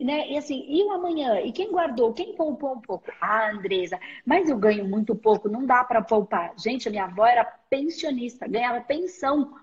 Né? 0.00 0.30
E 0.30 0.38
assim, 0.38 0.64
e 0.66 0.82
o 0.84 0.92
amanhã? 0.92 1.40
E 1.40 1.52
quem 1.52 1.70
guardou? 1.70 2.14
Quem 2.14 2.34
poupou 2.34 2.72
um 2.72 2.80
pouco? 2.80 3.12
Ah, 3.20 3.50
Andresa, 3.50 4.00
mas 4.24 4.48
eu 4.48 4.56
ganho 4.56 4.88
muito 4.88 5.14
pouco, 5.14 5.48
não 5.48 5.66
dá 5.66 5.84
para 5.84 6.00
poupar. 6.02 6.54
Gente, 6.58 6.88
a 6.88 6.90
minha 6.90 7.04
avó 7.04 7.26
era 7.26 7.44
pensionista, 7.44 8.48
ganhava 8.48 8.80
pensão. 8.80 9.54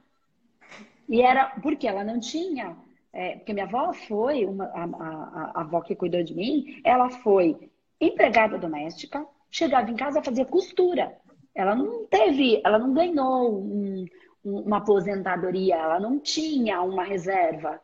E 1.09 1.21
era 1.21 1.47
porque 1.61 1.87
ela 1.87 2.03
não 2.03 2.19
tinha 2.19 2.75
é, 3.17 3.35
porque 3.37 3.51
minha 3.51 3.65
avó 3.65 3.91
foi, 3.93 4.45
uma, 4.45 4.65
a, 4.65 4.83
a, 4.83 5.51
a 5.55 5.61
avó 5.61 5.81
que 5.81 5.95
cuidou 5.95 6.21
de 6.21 6.35
mim, 6.35 6.79
ela 6.83 7.09
foi 7.09 7.71
empregada 7.99 8.59
doméstica, 8.59 9.25
chegava 9.49 9.89
em 9.89 9.95
casa 9.95 10.21
fazia 10.21 10.45
costura. 10.45 11.17
Ela 11.55 11.73
não 11.73 12.05
teve, 12.05 12.61
ela 12.63 12.77
não 12.77 12.93
ganhou 12.93 13.59
um, 13.59 14.05
uma 14.43 14.77
aposentadoria, 14.77 15.75
ela 15.77 15.99
não 15.99 16.19
tinha 16.19 16.79
uma 16.83 17.03
reserva. 17.03 17.81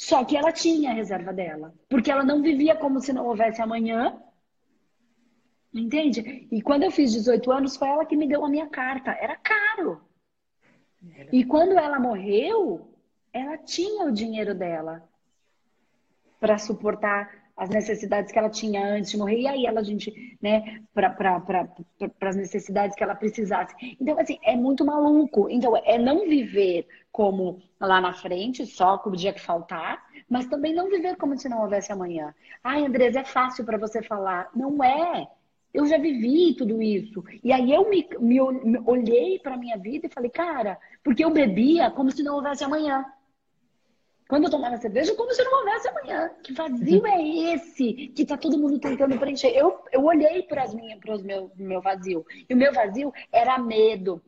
Só 0.00 0.24
que 0.24 0.34
ela 0.34 0.50
tinha 0.50 0.92
a 0.92 0.94
reserva 0.94 1.30
dela, 1.30 1.74
porque 1.86 2.10
ela 2.10 2.24
não 2.24 2.40
vivia 2.40 2.74
como 2.74 3.02
se 3.02 3.12
não 3.12 3.26
houvesse 3.26 3.60
amanhã. 3.60 4.18
Entende? 5.74 6.48
E 6.50 6.62
quando 6.62 6.84
eu 6.84 6.90
fiz 6.90 7.12
18 7.12 7.52
anos, 7.52 7.76
foi 7.76 7.86
ela 7.86 8.06
que 8.06 8.16
me 8.16 8.26
deu 8.26 8.42
a 8.42 8.48
minha 8.48 8.66
carta. 8.66 9.10
Era 9.10 9.36
caro. 9.36 10.00
E 11.30 11.44
quando 11.44 11.72
ela 11.78 12.00
morreu, 12.00 12.94
ela 13.30 13.58
tinha 13.58 14.06
o 14.06 14.10
dinheiro 14.10 14.54
dela 14.54 15.06
para 16.40 16.56
suportar 16.56 17.39
as 17.60 17.68
necessidades 17.68 18.32
que 18.32 18.38
ela 18.38 18.48
tinha 18.48 18.82
antes 18.82 19.10
de 19.10 19.18
morrer, 19.18 19.40
e 19.42 19.46
aí 19.46 19.66
ela, 19.66 19.80
a 19.80 19.84
gente, 19.84 20.10
né, 20.40 20.80
para 20.94 21.68
as 22.22 22.36
necessidades 22.36 22.96
que 22.96 23.04
ela 23.04 23.14
precisasse. 23.14 23.74
Então, 24.00 24.18
assim, 24.18 24.38
é 24.42 24.56
muito 24.56 24.82
maluco. 24.82 25.46
Então, 25.50 25.76
é 25.76 25.98
não 25.98 26.26
viver 26.26 26.88
como 27.12 27.62
lá 27.78 28.00
na 28.00 28.14
frente, 28.14 28.64
só 28.64 28.96
com 28.96 29.10
o 29.10 29.16
dia 29.16 29.34
que 29.34 29.42
faltar, 29.42 30.02
mas 30.26 30.46
também 30.46 30.72
não 30.72 30.88
viver 30.88 31.16
como 31.16 31.36
se 31.36 31.50
não 31.50 31.60
houvesse 31.60 31.92
amanhã. 31.92 32.34
Ai, 32.64 32.86
Andresa, 32.86 33.20
é 33.20 33.24
fácil 33.24 33.62
para 33.62 33.76
você 33.76 34.02
falar. 34.02 34.48
Não 34.56 34.82
é. 34.82 35.28
Eu 35.74 35.86
já 35.86 35.98
vivi 35.98 36.54
tudo 36.54 36.80
isso. 36.80 37.22
E 37.44 37.52
aí 37.52 37.70
eu 37.70 37.90
me, 37.90 38.08
me, 38.18 38.40
olhei 38.86 39.38
para 39.38 39.58
minha 39.58 39.76
vida 39.76 40.06
e 40.06 40.14
falei, 40.14 40.30
cara, 40.30 40.78
porque 41.04 41.22
eu 41.22 41.30
bebia 41.30 41.90
como 41.90 42.10
se 42.10 42.22
não 42.22 42.36
houvesse 42.36 42.64
amanhã. 42.64 43.04
Quando 44.30 44.44
eu 44.44 44.50
tomava 44.50 44.76
cerveja, 44.76 45.12
como 45.16 45.34
se 45.34 45.42
não 45.42 45.58
houvesse 45.58 45.88
amanhã. 45.88 46.30
Que 46.40 46.52
vazio 46.52 47.04
é 47.04 47.52
esse 47.52 47.92
que 48.14 48.24
tá 48.24 48.36
todo 48.36 48.56
mundo 48.56 48.78
tentando 48.78 49.18
preencher? 49.18 49.48
Eu, 49.48 49.82
eu 49.90 50.04
olhei 50.04 50.44
para 50.44 50.66
o 50.66 51.20
meu, 51.20 51.50
meu 51.56 51.82
vazio. 51.82 52.24
E 52.48 52.54
o 52.54 52.56
meu 52.56 52.72
vazio 52.72 53.12
era 53.32 53.58
medo, 53.58 54.22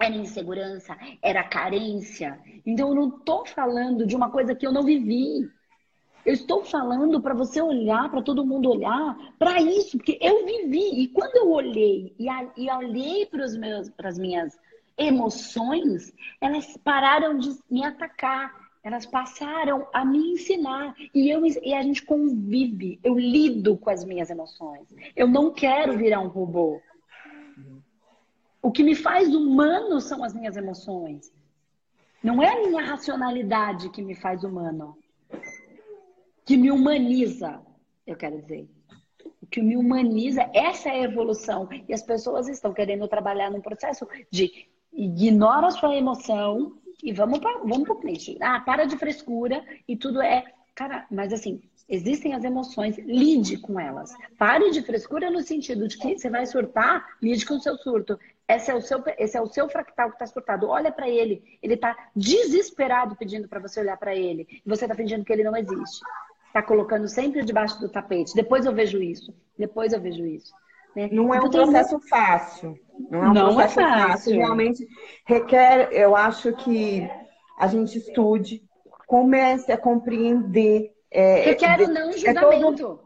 era 0.00 0.14
insegurança, 0.14 0.96
era 1.20 1.44
carência. 1.44 2.40
Então 2.64 2.88
eu 2.88 2.94
não 2.94 3.10
tô 3.10 3.44
falando 3.44 4.06
de 4.06 4.16
uma 4.16 4.30
coisa 4.30 4.54
que 4.54 4.66
eu 4.66 4.72
não 4.72 4.82
vivi. 4.82 5.46
Eu 6.24 6.32
estou 6.32 6.64
falando 6.64 7.20
para 7.20 7.34
você 7.34 7.60
olhar, 7.60 8.10
para 8.10 8.22
todo 8.22 8.46
mundo 8.46 8.70
olhar 8.70 9.14
para 9.38 9.60
isso, 9.60 9.98
porque 9.98 10.18
eu 10.22 10.46
vivi. 10.46 11.02
E 11.02 11.08
quando 11.08 11.36
eu 11.36 11.50
olhei 11.50 12.14
e, 12.18 12.30
a, 12.30 12.50
e 12.56 12.70
olhei 12.70 13.26
para 13.26 13.44
as 13.44 14.18
minhas 14.18 14.58
emoções, 14.96 16.14
elas 16.40 16.78
pararam 16.78 17.36
de 17.36 17.54
me 17.68 17.84
atacar 17.84 18.63
elas 18.84 19.06
passaram 19.06 19.88
a 19.94 20.04
me 20.04 20.32
ensinar. 20.32 20.94
E, 21.14 21.30
eu, 21.30 21.42
e 21.46 21.72
a 21.72 21.82
gente 21.82 22.04
convive. 22.04 23.00
Eu 23.02 23.18
lido 23.18 23.78
com 23.78 23.88
as 23.88 24.04
minhas 24.04 24.28
emoções. 24.28 24.86
Eu 25.16 25.26
não 25.26 25.50
quero 25.50 25.96
virar 25.96 26.20
um 26.20 26.28
robô. 26.28 26.80
O 28.60 28.70
que 28.70 28.82
me 28.82 28.94
faz 28.94 29.34
humano 29.34 30.02
são 30.02 30.22
as 30.22 30.34
minhas 30.34 30.56
emoções. 30.56 31.32
Não 32.22 32.42
é 32.42 32.52
a 32.52 32.66
minha 32.68 32.82
racionalidade 32.82 33.88
que 33.88 34.02
me 34.02 34.14
faz 34.14 34.44
humano. 34.44 34.96
Que 36.44 36.56
me 36.56 36.70
humaniza, 36.70 37.62
eu 38.06 38.16
quero 38.16 38.40
dizer. 38.42 38.68
O 39.40 39.46
que 39.46 39.62
me 39.62 39.76
humaniza, 39.78 40.50
essa 40.52 40.90
é 40.90 40.92
a 40.92 41.04
evolução. 41.04 41.68
E 41.88 41.94
as 41.94 42.02
pessoas 42.02 42.48
estão 42.48 42.74
querendo 42.74 43.08
trabalhar 43.08 43.50
num 43.50 43.62
processo 43.62 44.06
de 44.30 44.68
ignora 44.92 45.68
a 45.68 45.70
sua 45.70 45.96
emoção, 45.96 46.78
e 47.04 47.12
vamos 47.12 47.38
para 47.38 47.58
vamos 47.58 47.84
pro 47.84 48.00
clichê. 48.00 48.38
Ah, 48.40 48.60
para 48.60 48.86
de 48.86 48.96
frescura 48.96 49.62
e 49.86 49.94
tudo 49.94 50.22
é. 50.22 50.42
Cara, 50.74 51.06
mas 51.10 51.32
assim, 51.32 51.62
existem 51.88 52.34
as 52.34 52.42
emoções, 52.42 52.96
lide 52.98 53.58
com 53.58 53.78
elas. 53.78 54.10
Pare 54.38 54.70
de 54.70 54.82
frescura 54.82 55.30
no 55.30 55.42
sentido 55.42 55.86
de 55.86 55.98
que 55.98 56.18
você 56.18 56.30
vai 56.30 56.46
surtar, 56.46 57.06
lide 57.22 57.46
com 57.46 57.54
o 57.54 57.60
seu 57.60 57.76
surto. 57.76 58.18
Esse 58.48 58.70
é 58.70 58.74
o 58.74 58.80
seu, 58.80 59.02
esse 59.18 59.36
é 59.36 59.40
o 59.40 59.46
seu 59.46 59.68
fractal 59.68 60.08
que 60.08 60.16
está 60.16 60.26
surtado. 60.26 60.66
Olha 60.66 60.90
para 60.90 61.08
ele. 61.08 61.58
Ele 61.62 61.74
está 61.74 61.96
desesperado 62.16 63.16
pedindo 63.16 63.46
para 63.48 63.60
você 63.60 63.80
olhar 63.80 63.96
para 63.98 64.16
ele. 64.16 64.48
E 64.64 64.68
você 64.68 64.86
está 64.86 64.94
fingindo 64.94 65.24
que 65.24 65.32
ele 65.32 65.44
não 65.44 65.56
existe. 65.56 66.00
Está 66.46 66.62
colocando 66.62 67.06
sempre 67.06 67.44
debaixo 67.44 67.78
do 67.80 67.88
tapete. 67.88 68.34
Depois 68.34 68.64
eu 68.64 68.72
vejo 68.72 69.02
isso. 69.02 69.34
Depois 69.58 69.92
eu 69.92 70.00
vejo 70.00 70.24
isso. 70.24 70.52
Né? 70.94 71.08
Não 71.10 71.34
é 71.34 71.40
um 71.40 71.50
processo 71.50 71.98
fácil. 72.08 72.78
Não 73.10 73.24
é 73.24 73.28
um 73.28 73.34
não 73.34 73.60
é 73.60 73.66
processo 73.66 73.80
é 73.80 73.82
fácil. 73.82 74.08
fácil. 74.08 74.36
Realmente 74.36 74.88
requer, 75.26 75.88
eu 75.92 76.14
acho 76.14 76.52
que 76.52 77.08
a 77.58 77.66
gente 77.66 77.98
estude, 77.98 78.62
comece 79.06 79.72
a 79.72 79.78
compreender. 79.78 80.92
É, 81.10 81.42
requer 81.44 81.80
o 81.80 81.88
não 81.88 82.12
julgamento. 82.12 82.42
É 82.42 82.60
todo... 82.60 83.04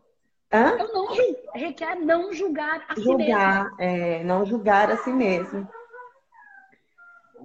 Hã? 0.50 0.76
Eu 0.78 0.92
não 0.94 1.08
requer 1.54 1.94
não 1.96 2.32
julgar 2.32 2.82
a 2.88 2.98
julgar, 2.98 3.64
si 3.64 3.76
mesmo. 3.76 3.76
É, 3.78 4.24
não 4.24 4.46
julgar 4.46 4.90
a 4.90 4.96
si 4.96 5.12
mesmo. 5.12 5.68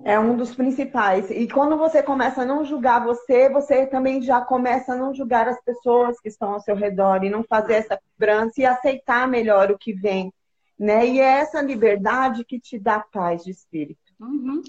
É 0.05 0.19
um 0.19 0.35
dos 0.35 0.53
principais. 0.53 1.29
E 1.31 1.47
quando 1.47 1.77
você 1.77 2.03
começa 2.03 2.41
a 2.41 2.45
não 2.45 2.65
julgar 2.65 3.03
você, 3.03 3.49
você 3.49 3.87
também 3.87 4.21
já 4.21 4.41
começa 4.41 4.93
a 4.93 4.97
não 4.97 5.13
julgar 5.13 5.47
as 5.47 5.61
pessoas 5.63 6.19
que 6.19 6.27
estão 6.27 6.53
ao 6.53 6.59
seu 6.59 6.75
redor 6.75 7.23
e 7.23 7.29
não 7.29 7.43
fazer 7.43 7.75
essa 7.75 7.97
cobrança 7.97 8.59
e 8.59 8.65
aceitar 8.65 9.27
melhor 9.27 9.71
o 9.71 9.77
que 9.77 9.93
vem. 9.93 10.31
Né? 10.77 11.07
E 11.07 11.19
é 11.19 11.39
essa 11.39 11.61
liberdade 11.61 12.43
que 12.43 12.59
te 12.59 12.77
dá 12.77 12.99
paz 12.99 13.43
de 13.43 13.51
espírito. 13.51 14.01
Uhum. 14.19 14.61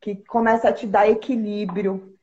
Que 0.00 0.16
começa 0.24 0.70
a 0.70 0.72
te 0.72 0.86
dar 0.86 1.08
equilíbrio 1.08 2.16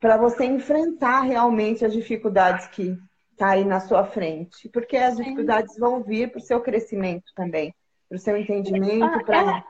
para 0.00 0.16
você 0.16 0.44
enfrentar 0.44 1.20
realmente 1.22 1.84
as 1.84 1.92
dificuldades 1.92 2.68
que 2.68 2.96
tá 3.36 3.50
aí 3.50 3.64
na 3.66 3.80
sua 3.80 4.04
frente. 4.04 4.68
Porque 4.70 4.96
as 4.96 5.16
dificuldades 5.16 5.76
vão 5.76 6.02
vir 6.02 6.30
para 6.30 6.38
o 6.38 6.42
seu 6.42 6.60
crescimento 6.60 7.30
também, 7.34 7.74
para 8.08 8.16
o 8.16 8.20
seu 8.20 8.34
entendimento. 8.34 9.04
Ah, 9.04 9.22
pra... 9.24 9.64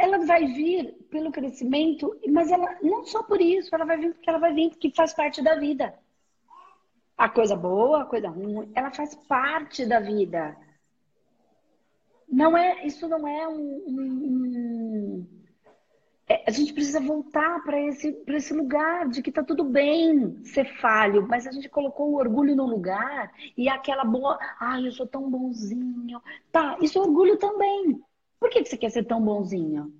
ela, 0.00 0.24
vai 0.24 0.46
vir 0.46 0.94
pelo 1.10 1.30
crescimento, 1.30 2.18
mas 2.28 2.50
ela 2.50 2.76
não 2.82 3.04
só 3.04 3.22
por 3.22 3.40
isso, 3.40 3.74
ela 3.74 3.84
vai 3.84 3.98
vir 3.98 4.14
porque 4.14 4.30
ela 4.30 4.38
vai 4.38 4.54
vir 4.54 4.70
porque 4.70 4.90
faz 4.90 5.12
parte 5.12 5.42
da 5.42 5.56
vida. 5.56 5.94
A 7.16 7.28
coisa 7.28 7.54
boa, 7.54 8.02
a 8.02 8.06
coisa 8.06 8.28
ruim, 8.28 8.70
ela 8.74 8.90
faz 8.90 9.14
parte 9.14 9.84
da 9.84 10.00
vida. 10.00 10.56
Não 12.28 12.56
é, 12.56 12.86
isso 12.86 13.08
não 13.08 13.26
é 13.28 13.48
um, 13.48 13.84
um 13.88 15.26
é, 16.30 16.44
a 16.46 16.52
gente 16.52 16.72
precisa 16.72 17.00
voltar 17.00 17.60
para 17.64 17.80
esse, 17.88 18.16
esse 18.28 18.54
lugar 18.54 19.08
de 19.08 19.20
que 19.20 19.32
tá 19.32 19.42
tudo 19.42 19.64
bem 19.64 20.38
ser 20.44 20.64
falho, 20.80 21.26
mas 21.26 21.44
a 21.44 21.50
gente 21.50 21.68
colocou 21.68 22.12
o 22.12 22.18
orgulho 22.18 22.54
no 22.54 22.66
lugar 22.66 23.32
e 23.56 23.68
aquela 23.68 24.04
boa, 24.04 24.38
ai, 24.60 24.86
eu 24.86 24.92
sou 24.92 25.08
tão 25.08 25.28
bonzinho. 25.28 26.22
Tá, 26.52 26.78
isso 26.80 26.98
é 26.98 27.00
orgulho 27.00 27.36
também. 27.36 28.00
Por 28.40 28.48
que, 28.48 28.62
que 28.62 28.70
você 28.70 28.76
quer 28.78 28.90
ser 28.90 29.04
tão 29.04 29.22
bonzinho? 29.22 29.92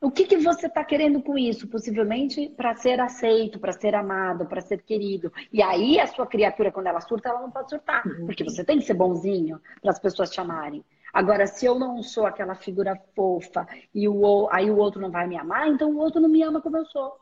O 0.00 0.10
que, 0.10 0.26
que 0.26 0.36
você 0.38 0.66
está 0.66 0.82
querendo 0.82 1.22
com 1.22 1.38
isso? 1.38 1.68
Possivelmente 1.68 2.48
para 2.56 2.74
ser 2.74 2.98
aceito, 2.98 3.60
para 3.60 3.72
ser 3.72 3.94
amado, 3.94 4.46
para 4.46 4.60
ser 4.60 4.82
querido. 4.82 5.32
E 5.52 5.62
aí 5.62 6.00
a 6.00 6.08
sua 6.08 6.26
criatura, 6.26 6.72
quando 6.72 6.88
ela 6.88 7.00
surta, 7.00 7.28
ela 7.28 7.40
não 7.40 7.52
pode 7.52 7.70
surtar, 7.70 8.04
uhum. 8.04 8.26
porque 8.26 8.42
você 8.42 8.64
tem 8.64 8.78
que 8.78 8.84
ser 8.84 8.94
bonzinho 8.94 9.60
para 9.80 9.92
as 9.92 10.00
pessoas 10.00 10.30
te 10.30 10.40
amarem. 10.40 10.84
Agora, 11.12 11.46
se 11.46 11.66
eu 11.66 11.78
não 11.78 12.02
sou 12.02 12.26
aquela 12.26 12.56
figura 12.56 13.00
fofa 13.14 13.64
e 13.94 14.08
o, 14.08 14.48
aí 14.50 14.70
o 14.70 14.78
outro 14.78 15.00
não 15.00 15.10
vai 15.10 15.28
me 15.28 15.36
amar, 15.36 15.68
então 15.68 15.90
o 15.90 15.98
outro 15.98 16.20
não 16.20 16.28
me 16.28 16.42
ama 16.42 16.60
como 16.60 16.78
eu 16.78 16.86
sou. 16.86 17.20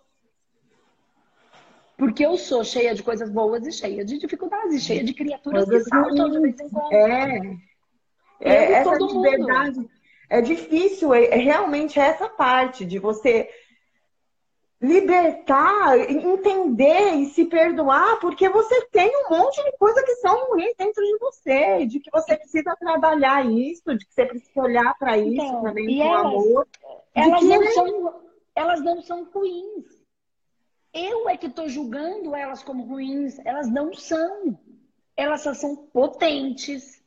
Porque 1.98 2.24
eu 2.24 2.38
sou 2.38 2.64
cheia 2.64 2.94
de 2.94 3.02
coisas 3.02 3.28
boas 3.28 3.66
e 3.66 3.72
cheia 3.72 4.02
de 4.02 4.16
dificuldades, 4.16 4.82
cheia 4.82 5.04
de 5.04 5.12
criaturas 5.12 5.68
que 5.68 5.80
saltam 5.80 6.30
de 6.30 6.40
vez 6.40 6.58
em 6.58 6.68
quando. 6.70 6.92
É, 6.94 7.40
é 8.40 8.72
essa 8.72 8.94
liberdade. 8.94 9.88
É 10.28 10.40
difícil, 10.40 11.12
é, 11.12 11.24
é 11.24 11.36
realmente 11.36 11.98
essa 11.98 12.28
parte 12.28 12.84
de 12.84 12.98
você 12.98 13.48
libertar, 14.80 15.98
entender 16.08 17.16
e 17.16 17.26
se 17.26 17.44
perdoar, 17.44 18.18
porque 18.18 18.48
você 18.48 18.86
tem 18.86 19.10
um 19.24 19.28
monte 19.28 19.62
de 19.62 19.76
coisa 19.76 20.02
que 20.02 20.14
são 20.16 20.48
ruins 20.48 20.74
dentro 20.78 21.04
de 21.04 21.18
você, 21.18 21.84
de 21.84 22.00
que 22.00 22.10
você 22.10 22.36
precisa 22.36 22.74
trabalhar 22.76 23.44
isso, 23.44 23.94
de 23.94 24.06
que 24.06 24.14
você 24.14 24.24
precisa 24.24 24.62
olhar 24.62 24.98
para 24.98 25.18
isso 25.18 25.42
então, 25.42 25.62
também 25.62 25.98
com 25.98 26.02
elas, 26.02 26.26
amor. 26.26 26.68
Elas 27.14 27.42
não, 27.42 27.62
é... 27.62 27.70
são, 27.72 28.20
elas 28.54 28.80
não 28.80 29.02
são 29.02 29.24
ruins. 29.24 30.00
Eu 30.92 31.28
é 31.28 31.36
que 31.36 31.46
estou 31.46 31.68
julgando 31.68 32.34
elas 32.34 32.62
como 32.62 32.84
ruins. 32.84 33.38
Elas 33.44 33.70
não 33.70 33.92
são. 33.94 34.58
Elas 35.16 35.42
só 35.42 35.54
são 35.54 35.76
potentes. 35.76 36.99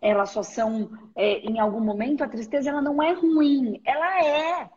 Elas 0.00 0.30
só 0.30 0.42
são, 0.42 0.90
é, 1.14 1.40
em 1.40 1.58
algum 1.58 1.80
momento, 1.80 2.24
a 2.24 2.28
tristeza 2.28 2.70
ela 2.70 2.80
não 2.80 3.02
é 3.02 3.12
ruim. 3.12 3.80
Ela 3.84 4.24
é. 4.24 4.70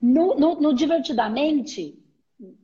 No, 0.00 0.34
no, 0.34 0.60
no 0.60 0.74
Divertidamente, 0.74 1.98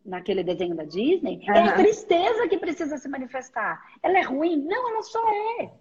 naquele 0.05 0.43
desenho 0.43 0.75
da 0.75 0.85
Disney, 0.85 1.41
uhum. 1.47 1.55
é 1.55 1.69
a 1.69 1.73
tristeza 1.75 2.49
que 2.49 2.59
precisa 2.59 2.99
se 2.99 3.09
manifestar. 3.09 3.81
Ela 4.03 4.19
é 4.19 4.23
ruim? 4.23 4.57
Não, 4.65 4.91
ela 4.91 5.03
só 5.03 5.21
é. 5.61 5.73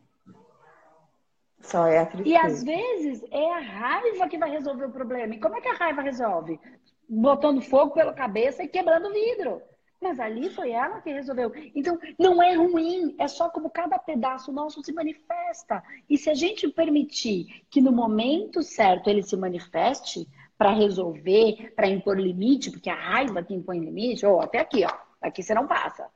Só 1.61 1.87
é 1.87 1.99
a 1.99 2.05
tristeza. 2.05 2.29
E 2.29 2.37
às 2.37 2.63
vezes 2.63 3.23
é 3.31 3.53
a 3.53 3.59
raiva 3.59 4.27
que 4.27 4.37
vai 4.37 4.49
resolver 4.49 4.85
o 4.85 4.91
problema. 4.91 5.33
E 5.33 5.39
como 5.39 5.57
é 5.57 5.61
que 5.61 5.67
a 5.67 5.73
raiva 5.73 6.01
resolve? 6.01 6.59
Botando 7.07 7.61
fogo 7.61 7.93
pela 7.93 8.13
cabeça 8.13 8.63
e 8.63 8.67
quebrando 8.67 9.07
o 9.07 9.13
vidro. 9.13 9.61
Mas 10.01 10.19
ali 10.19 10.49
foi 10.49 10.71
ela 10.71 10.99
que 10.99 11.11
resolveu. 11.11 11.51
Então, 11.75 11.99
não 12.17 12.41
é 12.41 12.55
ruim, 12.55 13.15
é 13.19 13.27
só 13.27 13.49
como 13.49 13.69
cada 13.69 13.99
pedaço 13.99 14.51
nosso 14.51 14.83
se 14.83 14.91
manifesta. 14.91 15.83
E 16.09 16.17
se 16.17 16.29
a 16.29 16.33
gente 16.33 16.67
permitir 16.67 17.63
que 17.69 17.79
no 17.79 17.91
momento 17.91 18.63
certo 18.63 19.09
ele 19.09 19.21
se 19.21 19.37
manifeste, 19.37 20.27
para 20.61 20.73
resolver, 20.73 21.73
para 21.75 21.87
impor 21.87 22.19
limite, 22.19 22.69
porque 22.69 22.87
a 22.87 22.93
raiva 22.93 23.41
que 23.41 23.51
impõe 23.51 23.79
limite, 23.79 24.23
ou 24.27 24.35
oh, 24.35 24.41
até 24.41 24.59
aqui, 24.59 24.85
ó, 24.85 24.93
aqui 25.19 25.41
você 25.41 25.55
não 25.55 25.65
passa. 25.65 26.07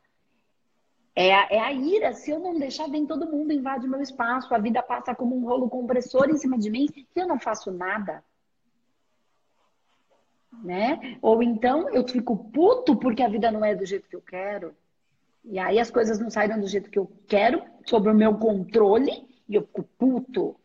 É 1.16 1.34
a, 1.34 1.48
é 1.50 1.60
a 1.60 1.72
ira, 1.72 2.14
se 2.14 2.30
eu 2.30 2.40
não 2.40 2.60
deixar, 2.60 2.88
vem 2.88 3.08
todo 3.08 3.26
mundo, 3.26 3.52
invade 3.52 3.88
meu 3.88 4.00
espaço, 4.00 4.54
a 4.54 4.60
vida 4.60 4.84
passa 4.84 5.16
como 5.16 5.36
um 5.36 5.48
rolo 5.48 5.68
compressor 5.68 6.30
em 6.30 6.38
cima 6.38 6.60
de 6.60 6.70
mim, 6.70 6.88
e 6.96 7.20
eu 7.20 7.28
não 7.28 7.40
faço 7.40 7.72
nada. 7.72 8.24
Né? 10.64 11.18
Ou 11.22 11.44
então 11.44 11.90
eu 11.90 12.08
fico 12.08 12.36
puto 12.52 12.96
porque 12.96 13.22
a 13.22 13.30
vida 13.30 13.52
não 13.52 13.64
é 13.64 13.76
do 13.76 13.86
jeito 13.86 14.10
que 14.10 14.16
eu 14.16 14.22
quero. 14.22 14.76
E 15.44 15.60
aí 15.60 15.80
as 15.80 15.92
coisas 15.92 16.20
não 16.20 16.30
saíram 16.30 16.60
do 16.60 16.68
jeito 16.68 16.90
que 16.90 16.98
eu 16.98 17.12
quero, 17.28 17.62
sob 17.86 18.10
o 18.10 18.16
meu 18.16 18.36
controle, 18.36 19.28
e 19.48 19.56
eu 19.56 19.62
fico 19.62 19.84
puto. 19.98 20.56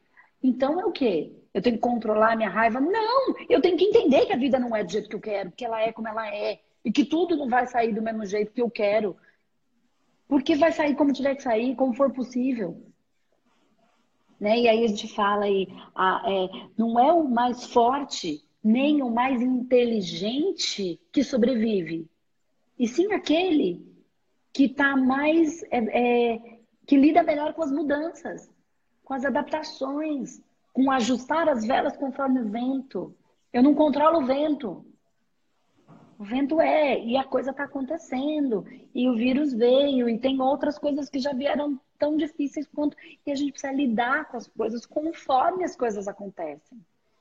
Então 0.43 0.81
é 0.81 0.87
o 0.87 0.93
quê? 0.93 1.33
Eu 1.53 1.61
tenho 1.61 1.77
que 1.77 1.83
controlar 1.83 2.33
a 2.33 2.37
minha 2.37 2.49
raiva? 2.49 2.81
Não! 2.81 3.35
Eu 3.49 3.61
tenho 3.61 3.77
que 3.77 3.85
entender 3.85 4.25
que 4.27 4.33
a 4.33 4.39
vida 4.39 4.59
não 4.59 4.75
é 4.75 4.83
do 4.83 4.91
jeito 4.91 5.09
que 5.09 5.17
eu 5.17 5.21
quero, 5.21 5.53
que 5.53 5.65
ela 5.65 5.83
é 5.83 5.93
como 5.93 6.09
ela 6.09 6.27
é. 6.35 6.61
E 6.85 6.91
que 6.91 7.05
tudo 7.05 7.37
não 7.37 7.49
vai 7.49 7.67
sair 7.67 7.93
do 7.93 8.01
mesmo 8.01 8.25
jeito 8.25 8.53
que 8.53 8.63
eu 8.63 8.71
quero. 8.71 9.17
Porque 10.27 10.55
vai 10.55 10.73
sair 10.73 10.95
como 10.95 11.13
tiver 11.13 11.35
que 11.35 11.43
sair, 11.43 11.75
como 11.75 11.93
for 11.93 12.13
possível. 12.13 12.81
Né? 14.41 14.61
E 14.61 14.69
aí 14.69 14.85
a 14.85 14.89
gente 14.89 15.13
fala 15.13 15.45
aí, 15.45 15.69
a, 15.95 16.23
é, 16.27 16.49
não 16.79 16.99
é 16.99 17.13
o 17.13 17.29
mais 17.29 17.67
forte, 17.67 18.43
nem 18.63 19.03
o 19.03 19.11
mais 19.11 19.41
inteligente 19.41 21.01
que 21.11 21.25
sobrevive. 21.25 22.09
E 22.79 22.87
sim 22.87 23.13
aquele 23.13 23.87
que 24.53 24.65
está 24.65 24.97
mais. 24.97 25.63
É, 25.71 25.79
é, 26.35 26.61
que 26.87 26.97
lida 26.97 27.23
melhor 27.23 27.55
com 27.55 27.63
as 27.63 27.71
mudanças, 27.71 28.51
com 29.05 29.15
as 29.15 29.25
adaptações, 29.25 30.43
com 30.73 30.91
ajustar 30.91 31.49
as 31.49 31.65
velas 31.65 31.97
conforme 31.97 32.41
o 32.41 32.49
vento. 32.49 33.15
Eu 33.53 33.63
não 33.63 33.75
controlo 33.75 34.21
o 34.21 34.27
vento. 34.27 34.85
O 36.19 36.25
vento 36.25 36.61
é, 36.61 37.03
e 37.03 37.17
a 37.17 37.25
coisa 37.25 37.51
está 37.51 37.65
acontecendo, 37.65 38.67
e 38.95 39.09
o 39.09 39.15
vírus 39.15 39.55
veio, 39.55 40.07
e 40.07 40.19
tem 40.19 40.39
outras 40.39 40.79
coisas 40.79 41.09
que 41.09 41.19
já 41.19 41.33
vieram 41.33 41.81
tão 41.99 42.17
difíceis 42.17 42.67
quanto. 42.67 42.97
E 43.25 43.33
a 43.33 43.35
gente 43.35 43.53
precisa 43.53 43.73
lidar 43.73 44.29
com 44.29 44.37
as 44.37 44.47
coisas 44.47 44.85
conforme 44.85 45.65
as 45.65 45.75
coisas 45.75 46.07
acontecem. 46.07 46.79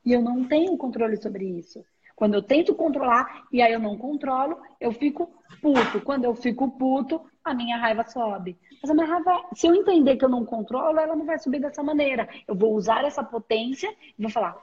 E 0.09 0.13
eu 0.13 0.23
não 0.23 0.43
tenho 0.43 0.75
controle 0.75 1.17
sobre 1.17 1.45
isso. 1.45 1.85
Quando 2.15 2.33
eu 2.33 2.41
tento 2.41 2.73
controlar 2.73 3.45
e 3.53 3.61
aí 3.61 3.71
eu 3.71 3.79
não 3.79 3.95
controlo, 3.95 4.57
eu 4.81 4.91
fico 4.91 5.31
puto. 5.61 6.01
Quando 6.01 6.25
eu 6.25 6.33
fico 6.33 6.67
puto, 6.71 7.21
a 7.43 7.53
minha 7.53 7.77
raiva 7.77 8.03
sobe. 8.03 8.57
Mas 8.81 8.89
a 8.89 8.95
minha 8.95 9.05
raiva, 9.05 9.45
se 9.53 9.67
eu 9.67 9.75
entender 9.75 10.17
que 10.17 10.25
eu 10.25 10.29
não 10.29 10.43
controlo, 10.43 10.99
ela 10.99 11.15
não 11.15 11.27
vai 11.27 11.37
subir 11.37 11.61
dessa 11.61 11.83
maneira. 11.83 12.27
Eu 12.47 12.55
vou 12.55 12.73
usar 12.73 13.05
essa 13.05 13.23
potência 13.23 13.87
e 14.17 14.19
vou 14.23 14.31
falar: 14.31 14.57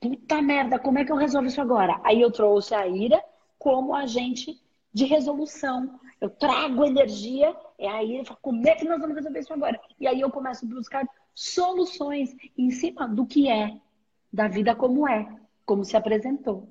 puta 0.00 0.40
merda, 0.40 0.78
como 0.78 1.00
é 1.00 1.04
que 1.04 1.10
eu 1.10 1.16
resolvo 1.16 1.48
isso 1.48 1.60
agora? 1.60 2.00
Aí 2.04 2.20
eu 2.20 2.30
trouxe 2.30 2.72
a 2.72 2.86
ira 2.86 3.20
como 3.58 3.92
agente 3.92 4.56
de 4.94 5.04
resolução. 5.04 5.98
Eu 6.20 6.30
trago 6.30 6.84
energia, 6.84 7.56
é 7.76 7.88
aí 7.88 8.18
eu 8.18 8.24
falo, 8.24 8.38
como 8.40 8.68
é 8.68 8.76
que 8.76 8.84
nós 8.84 9.00
vamos 9.00 9.16
resolver 9.16 9.40
isso 9.40 9.52
agora? 9.52 9.80
E 9.98 10.06
aí 10.06 10.20
eu 10.20 10.30
começo 10.30 10.64
a 10.64 10.68
buscar 10.68 11.04
soluções 11.34 12.34
em 12.56 12.70
cima 12.70 13.08
do 13.08 13.26
que 13.26 13.50
é, 13.50 13.76
da 14.36 14.48
vida 14.48 14.76
como 14.76 15.08
é, 15.08 15.26
como 15.64 15.82
se 15.82 15.96
apresentou. 15.96 16.68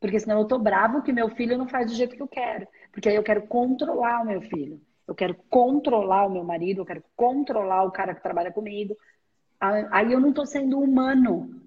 Porque 0.00 0.18
senão 0.18 0.38
eu 0.38 0.46
tô 0.46 0.58
bravo 0.58 1.02
que 1.02 1.12
meu 1.12 1.28
filho 1.28 1.58
não 1.58 1.68
faz 1.68 1.90
do 1.90 1.94
jeito 1.94 2.16
que 2.16 2.22
eu 2.22 2.26
quero. 2.26 2.66
Porque 2.90 3.06
aí 3.06 3.14
eu 3.14 3.22
quero 3.22 3.46
controlar 3.46 4.22
o 4.22 4.26
meu 4.26 4.40
filho. 4.40 4.80
Eu 5.06 5.14
quero 5.14 5.34
controlar 5.50 6.24
o 6.24 6.30
meu 6.30 6.42
marido, 6.42 6.80
eu 6.80 6.86
quero 6.86 7.04
controlar 7.14 7.84
o 7.84 7.90
cara 7.90 8.14
que 8.14 8.22
trabalha 8.22 8.50
comigo. 8.50 8.96
Aí 9.60 10.10
eu 10.10 10.18
não 10.18 10.32
tô 10.32 10.46
sendo 10.46 10.80
humano. 10.80 11.60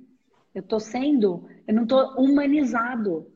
Eu 0.54 0.64
tô 0.64 0.80
sendo, 0.80 1.48
eu 1.68 1.76
não 1.76 1.86
tô 1.86 2.00
humanizado. 2.16 3.32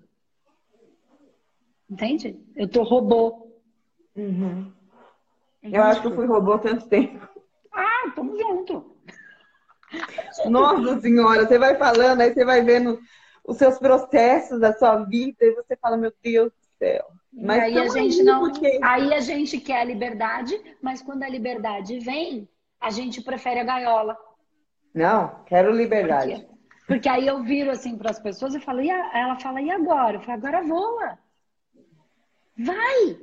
Entende? 1.87 2.43
Eu 2.55 2.67
tô 2.67 2.81
robô. 2.81 3.51
Uhum. 4.15 4.71
Eu 5.61 5.83
acho 5.83 6.01
que 6.01 6.07
eu 6.07 6.15
fui 6.15 6.25
robô 6.25 6.57
tanto 6.57 6.87
tempo. 6.87 7.29
Ah, 7.71 8.11
tamo 8.15 8.35
junto. 8.35 8.95
Nossa 10.45 11.01
senhora, 11.01 11.45
você 11.45 11.57
vai 11.57 11.75
falando, 11.75 12.21
aí 12.21 12.33
você 12.33 12.45
vai 12.45 12.61
vendo 12.61 12.99
os 13.45 13.57
seus 13.57 13.77
processos 13.79 14.59
da 14.59 14.73
sua 14.73 14.97
vida 15.03 15.37
e 15.41 15.55
você 15.55 15.75
fala, 15.75 15.97
meu 15.97 16.13
Deus 16.23 16.51
do 16.51 16.77
céu. 16.77 17.05
Mas 17.31 17.63
aí 17.63 17.77
a 17.77 17.87
gente 17.89 18.23
não. 18.23 18.41
Porque... 18.41 18.79
Aí 18.83 19.13
a 19.13 19.19
gente 19.19 19.59
quer 19.59 19.81
a 19.81 19.83
liberdade, 19.83 20.59
mas 20.81 21.01
quando 21.01 21.23
a 21.23 21.29
liberdade 21.29 21.99
vem, 21.99 22.49
a 22.79 22.89
gente 22.89 23.21
prefere 23.21 23.59
a 23.59 23.63
gaiola. 23.63 24.17
Não, 24.93 25.43
quero 25.45 25.71
liberdade. 25.71 26.33
Porque, 26.33 26.47
porque 26.87 27.09
aí 27.09 27.27
eu 27.27 27.43
viro 27.43 27.71
assim 27.71 27.97
para 27.97 28.11
as 28.11 28.19
pessoas 28.19 28.55
e 28.55 28.59
falo, 28.59 28.81
e 28.81 28.89
a... 28.89 29.17
ela 29.17 29.39
fala, 29.39 29.61
e 29.61 29.69
agora? 29.69 30.17
Eu 30.17 30.21
falo, 30.21 30.37
agora 30.37 30.63
voa. 30.63 31.19
Vai! 32.57 33.19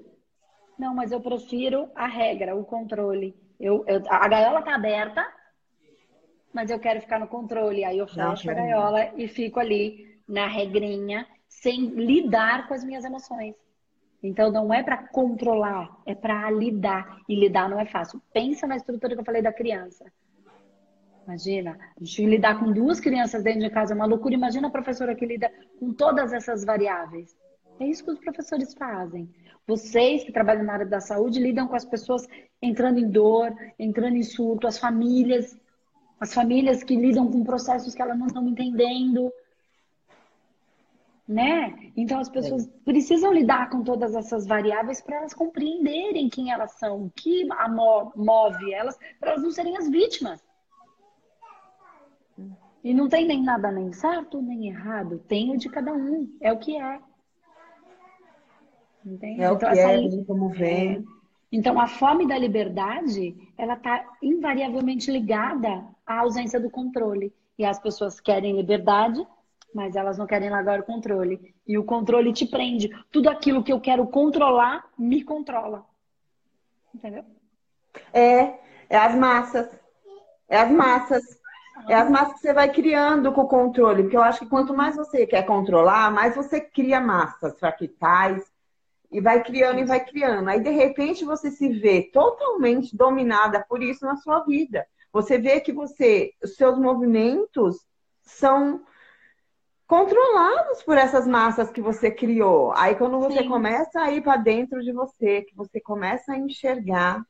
Não, 0.79 0.95
mas 0.95 1.11
eu 1.11 1.21
prefiro 1.21 1.91
a 1.95 2.07
regra, 2.07 2.55
o 2.55 2.65
controle. 2.65 3.35
Eu, 3.59 3.85
eu 3.87 4.03
a 4.09 4.29
gaiola 4.29 4.63
tá 4.63 4.75
aberta, 4.75 5.27
mas 6.57 6.71
eu 6.71 6.81
quero 6.81 7.03
ficar 7.03 7.21
no 7.21 7.29
controle. 7.29 7.85
Aí 7.85 7.99
eu 7.99 8.09
fecho 8.09 8.51
a 8.51 8.55
gaiola 8.55 9.13
e 9.15 9.29
fico 9.29 9.61
ali 9.61 10.19
na 10.27 10.47
regrinha, 10.47 11.27
sem 11.47 11.89
lidar 11.91 12.67
com 12.67 12.73
as 12.73 12.83
minhas 12.83 13.05
emoções. 13.05 13.55
Então 14.23 14.51
não 14.51 14.73
é 14.73 14.83
para 14.83 14.97
controlar, 14.97 15.95
é 16.07 16.15
para 16.15 16.51
lidar. 16.51 17.21
E 17.29 17.39
lidar 17.39 17.69
não 17.69 17.79
é 17.79 17.85
fácil. 17.85 18.23
Pensa 18.33 18.67
na 18.67 18.77
estrutura 18.77 19.15
que 19.15 19.21
eu 19.21 19.25
falei 19.25 19.43
da 19.43 19.53
criança. 19.53 20.07
Imagina, 21.27 21.77
a 22.01 22.03
gente 22.03 22.25
lidar 22.25 22.59
com 22.59 22.73
duas 22.73 23.01
crianças 23.01 23.43
dentro 23.43 23.61
de 23.61 23.71
casa 23.71 23.93
é 23.93 23.95
uma 23.95 24.07
loucura. 24.07 24.35
Imagina 24.35 24.69
a 24.69 24.71
professora 24.71 25.15
que 25.15 25.27
lida 25.27 25.53
com 25.79 25.93
todas 25.93 26.33
essas 26.33 26.65
variáveis. 26.65 27.37
É 27.79 27.85
isso 27.85 28.03
que 28.03 28.13
os 28.13 28.19
professores 28.19 28.73
fazem. 28.73 29.29
Vocês 29.67 30.25
que 30.25 30.33
trabalham 30.33 30.65
na 30.65 30.73
área 30.73 30.87
da 30.87 31.01
saúde 31.01 31.39
lidam 31.39 31.69
com 31.69 31.77
as 31.77 31.85
pessoas 31.85 32.27
entrando 32.63 32.99
em 32.99 33.11
dor, 33.11 33.55
entrando 33.79 34.17
em 34.17 34.23
surto, 34.23 34.67
as 34.67 34.79
famílias, 34.79 35.55
as 36.19 36.33
famílias 36.33 36.83
que 36.83 36.97
lidam 36.97 37.31
com 37.31 37.45
processos 37.45 37.95
que 37.95 38.03
elas 38.03 38.19
não 38.19 38.27
estão 38.27 38.47
entendendo. 38.47 39.33
Né? 41.29 41.91
Então 41.97 42.21
as 42.21 42.29
pessoas 42.29 42.67
é. 42.67 42.71
precisam 42.85 43.33
lidar 43.33 43.69
com 43.69 43.83
todas 43.83 44.15
essas 44.15 44.47
variáveis 44.47 45.01
para 45.01 45.17
elas 45.17 45.35
compreenderem 45.35 46.29
quem 46.29 46.53
elas 46.53 46.73
são, 46.73 47.07
o 47.07 47.11
que 47.11 47.47
move 48.15 48.73
elas, 48.73 48.97
para 49.19 49.33
elas 49.33 49.43
não 49.43 49.51
serem 49.51 49.77
as 49.77 49.89
vítimas. 49.89 50.43
E 52.85 52.95
não 52.95 53.09
tem 53.09 53.27
nem 53.27 53.43
nada 53.43 53.73
nem 53.73 53.93
certo 53.93 54.41
nem 54.41 54.69
errado, 54.69 55.19
tem 55.27 55.53
o 55.53 55.59
de 55.59 55.69
cada 55.69 55.93
um, 55.93 56.33
é 56.41 56.53
o 56.53 56.59
que 56.59 56.81
é. 56.81 57.01
Entende? 59.05 59.43
É 59.43 59.51
o 59.51 59.55
então, 59.55 59.73
que 59.73 59.79
é, 59.79 60.25
como 60.25 60.49
vem. 60.49 60.97
É. 60.97 61.03
Então, 61.51 61.81
a 61.81 61.87
fome 61.87 62.27
da 62.27 62.37
liberdade, 62.37 63.35
ela 63.57 63.75
está 63.75 64.05
invariavelmente 64.21 65.11
ligada 65.11 65.87
à 66.07 66.21
ausência 66.21 66.61
do 66.61 66.71
controle. 66.71 67.33
E 67.59 67.65
as 67.65 67.79
pessoas 67.79 68.21
querem 68.21 68.57
liberdade, 68.57 69.27
mas 69.75 69.97
elas 69.97 70.19
não 70.19 70.27
querem 70.27 70.51
largar 70.51 70.81
o 70.81 70.85
controle. 70.85 71.55
E 71.67 71.77
o 71.79 71.85
controle 71.85 72.33
te 72.33 72.47
prende. 72.47 72.91
Tudo 73.11 73.29
aquilo 73.29 73.65
que 73.65 73.73
eu 73.73 73.81
quero 73.81 74.07
controlar, 74.07 74.85
me 74.99 75.23
controla. 75.23 75.85
Entendeu? 76.95 77.25
É, 78.13 78.59
é 78.89 78.97
as 78.97 79.15
massas. 79.15 79.69
É 80.49 80.59
as 80.59 80.71
massas. 80.71 81.23
É 81.89 81.95
as 81.95 82.11
massas 82.11 82.35
que 82.35 82.41
você 82.41 82.53
vai 82.53 82.73
criando 82.73 83.33
com 83.33 83.43
o 83.43 83.49
controle. 83.49 84.03
Porque 84.03 84.17
eu 84.17 84.23
acho 84.23 84.41
que 84.41 84.49
quanto 84.49 84.75
mais 84.75 84.97
você 84.97 85.27
quer 85.27 85.45
controlar, 85.45 86.11
mais 86.11 86.35
você 86.35 86.61
cria 86.61 87.01
massas 87.01 87.59
fractais, 87.59 88.43
e 89.11 89.21
vai 89.21 89.43
criando 89.43 89.81
e 89.81 89.85
vai 89.85 90.05
criando. 90.05 90.49
Aí, 90.49 90.61
de 90.61 90.71
repente, 90.71 91.25
você 91.25 91.51
se 91.51 91.69
vê 91.69 92.03
totalmente 92.13 92.97
dominada 92.97 93.65
por 93.69 93.83
isso 93.83 94.05
na 94.05 94.17
sua 94.17 94.41
vida. 94.41 94.87
Você 95.17 95.39
vê 95.39 95.63
que 95.63 95.73
você, 95.73 96.35
os 96.45 96.57
seus 96.57 96.79
movimentos 96.79 97.79
são 98.21 98.85
controlados 99.87 100.83
por 100.83 100.99
essas 100.99 101.27
massas 101.27 101.71
que 101.71 101.81
você 101.81 102.11
criou. 102.11 102.71
Aí, 102.77 102.95
quando 102.97 103.19
você 103.19 103.39
Sim. 103.39 103.49
começa 103.49 103.99
a 103.99 104.11
ir 104.11 104.23
para 104.23 104.37
dentro 104.37 104.83
de 104.83 104.93
você, 104.93 105.41
que 105.41 105.57
você 105.57 105.81
começa 105.81 106.33
a 106.33 106.37
enxergar, 106.37 107.25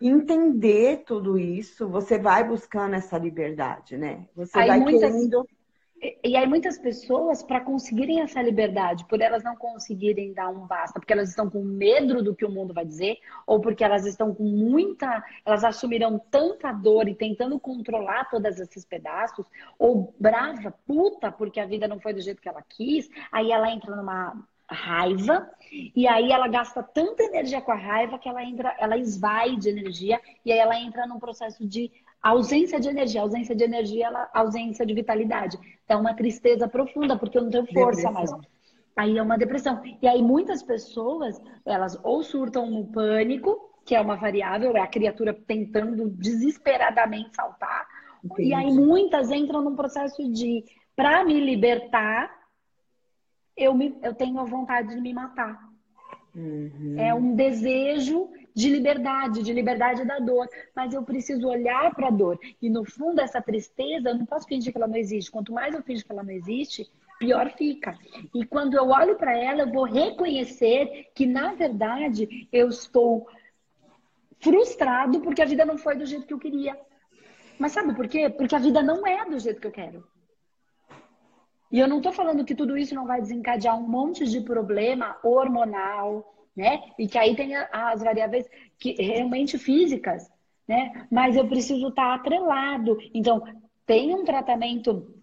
entender 0.00 1.04
tudo 1.04 1.38
isso, 1.38 1.86
você 1.86 2.18
vai 2.18 2.42
buscando 2.42 2.94
essa 2.94 3.18
liberdade, 3.18 3.98
né? 3.98 4.26
Você 4.34 4.58
Aí, 4.58 4.66
vai 4.66 4.80
muitas... 4.80 5.12
querendo 5.12 5.46
e 6.22 6.36
aí 6.36 6.46
muitas 6.46 6.78
pessoas, 6.78 7.42
para 7.42 7.60
conseguirem 7.60 8.20
essa 8.20 8.40
liberdade, 8.40 9.04
por 9.06 9.20
elas 9.20 9.42
não 9.42 9.56
conseguirem 9.56 10.32
dar 10.32 10.48
um 10.48 10.66
basta, 10.66 11.00
porque 11.00 11.12
elas 11.12 11.30
estão 11.30 11.50
com 11.50 11.62
medo 11.62 12.22
do 12.22 12.34
que 12.34 12.44
o 12.44 12.50
mundo 12.50 12.72
vai 12.72 12.84
dizer, 12.84 13.18
ou 13.46 13.60
porque 13.60 13.82
elas 13.82 14.06
estão 14.06 14.34
com 14.34 14.44
muita, 14.44 15.24
elas 15.44 15.64
assumiram 15.64 16.18
tanta 16.30 16.72
dor 16.72 17.08
e 17.08 17.14
tentando 17.14 17.58
controlar 17.58 18.28
todos 18.30 18.60
esses 18.60 18.84
pedaços, 18.84 19.44
ou 19.78 20.14
brava, 20.18 20.72
puta, 20.86 21.32
porque 21.32 21.58
a 21.58 21.66
vida 21.66 21.88
não 21.88 21.98
foi 21.98 22.12
do 22.12 22.20
jeito 22.20 22.40
que 22.40 22.48
ela 22.48 22.62
quis, 22.62 23.08
aí 23.32 23.50
ela 23.50 23.70
entra 23.70 23.96
numa 23.96 24.36
raiva 24.70 25.50
e 25.72 26.06
aí 26.06 26.30
ela 26.30 26.46
gasta 26.46 26.82
tanta 26.82 27.22
energia 27.22 27.60
com 27.60 27.72
a 27.72 27.76
raiva 27.76 28.18
que 28.18 28.28
ela 28.28 28.44
entra, 28.44 28.76
ela 28.78 28.98
esvai 28.98 29.56
de 29.56 29.70
energia 29.70 30.20
e 30.44 30.52
aí 30.52 30.58
ela 30.58 30.78
entra 30.78 31.06
num 31.06 31.18
processo 31.18 31.66
de 31.66 31.90
ausência 32.22 32.80
de 32.80 32.88
energia, 32.88 33.22
ausência 33.22 33.54
de 33.54 33.64
energia, 33.64 34.06
ela, 34.06 34.30
ausência 34.34 34.84
de 34.84 34.94
vitalidade. 34.94 35.58
Então, 35.84 36.00
uma 36.00 36.14
tristeza 36.14 36.68
profunda, 36.68 37.16
porque 37.16 37.38
eu 37.38 37.42
não 37.42 37.50
tenho 37.50 37.66
força 37.66 38.08
depressão. 38.08 38.12
mais. 38.12 38.30
Aí 38.96 39.16
é 39.16 39.22
uma 39.22 39.38
depressão. 39.38 39.80
E 40.02 40.08
aí 40.08 40.20
muitas 40.20 40.60
pessoas, 40.62 41.40
elas 41.64 41.98
ou 42.02 42.22
surtam 42.24 42.68
no 42.68 42.84
pânico, 42.86 43.56
que 43.84 43.94
é 43.94 44.00
uma 44.00 44.16
variável, 44.16 44.76
é 44.76 44.80
a 44.80 44.88
criatura 44.88 45.32
tentando 45.32 46.08
desesperadamente 46.08 47.34
saltar. 47.34 47.86
Entendi. 48.24 48.48
E 48.48 48.54
aí 48.54 48.72
muitas 48.72 49.30
entram 49.30 49.62
num 49.62 49.76
processo 49.76 50.28
de, 50.32 50.64
para 50.96 51.24
me 51.24 51.38
libertar, 51.38 52.28
eu, 53.56 53.72
me, 53.72 53.96
eu 54.02 54.14
tenho 54.14 54.40
a 54.40 54.44
vontade 54.44 54.88
de 54.88 55.00
me 55.00 55.14
matar. 55.14 55.58
Uhum. 56.34 56.96
É 56.98 57.14
um 57.14 57.36
desejo 57.36 58.28
de 58.54 58.68
liberdade, 58.68 59.42
de 59.42 59.52
liberdade 59.52 60.04
da 60.04 60.18
dor. 60.18 60.48
Mas 60.74 60.92
eu 60.94 61.02
preciso 61.02 61.48
olhar 61.48 61.94
para 61.94 62.08
a 62.08 62.10
dor. 62.10 62.38
E 62.60 62.68
no 62.68 62.84
fundo, 62.84 63.20
essa 63.20 63.40
tristeza, 63.40 64.10
eu 64.10 64.18
não 64.18 64.26
posso 64.26 64.46
fingir 64.46 64.72
que 64.72 64.78
ela 64.78 64.88
não 64.88 64.96
existe. 64.96 65.30
Quanto 65.30 65.52
mais 65.52 65.74
eu 65.74 65.82
fingo 65.82 66.04
que 66.04 66.12
ela 66.12 66.22
não 66.22 66.32
existe, 66.32 66.90
pior 67.18 67.50
fica. 67.50 67.96
E 68.34 68.44
quando 68.46 68.74
eu 68.74 68.88
olho 68.88 69.16
para 69.16 69.36
ela, 69.36 69.62
eu 69.62 69.72
vou 69.72 69.84
reconhecer 69.84 71.10
que, 71.14 71.26
na 71.26 71.54
verdade, 71.54 72.48
eu 72.52 72.68
estou 72.68 73.26
frustrado 74.40 75.20
porque 75.20 75.42
a 75.42 75.46
vida 75.46 75.64
não 75.64 75.76
foi 75.76 75.96
do 75.96 76.06
jeito 76.06 76.26
que 76.26 76.34
eu 76.34 76.38
queria. 76.38 76.78
Mas 77.58 77.72
sabe 77.72 77.94
por 77.94 78.06
quê? 78.06 78.30
Porque 78.30 78.54
a 78.54 78.58
vida 78.58 78.82
não 78.82 79.06
é 79.06 79.28
do 79.28 79.38
jeito 79.38 79.60
que 79.60 79.66
eu 79.66 79.72
quero. 79.72 80.06
E 81.70 81.78
eu 81.78 81.88
não 81.88 81.98
estou 81.98 82.12
falando 82.12 82.44
que 82.44 82.54
tudo 82.54 82.78
isso 82.78 82.94
não 82.94 83.06
vai 83.06 83.20
desencadear 83.20 83.76
um 83.76 83.86
monte 83.86 84.24
de 84.24 84.40
problema 84.40 85.18
hormonal, 85.22 86.37
né? 86.58 86.82
E 86.98 87.06
que 87.06 87.16
aí 87.16 87.36
tem 87.36 87.54
as 87.54 88.02
variáveis 88.02 88.50
que 88.80 89.00
realmente 89.00 89.56
físicas, 89.56 90.28
né? 90.66 91.06
Mas 91.08 91.36
eu 91.36 91.46
preciso 91.46 91.86
estar 91.88 92.14
atrelado. 92.14 92.98
Então, 93.14 93.44
tem 93.86 94.12
um 94.12 94.24
tratamento 94.24 95.14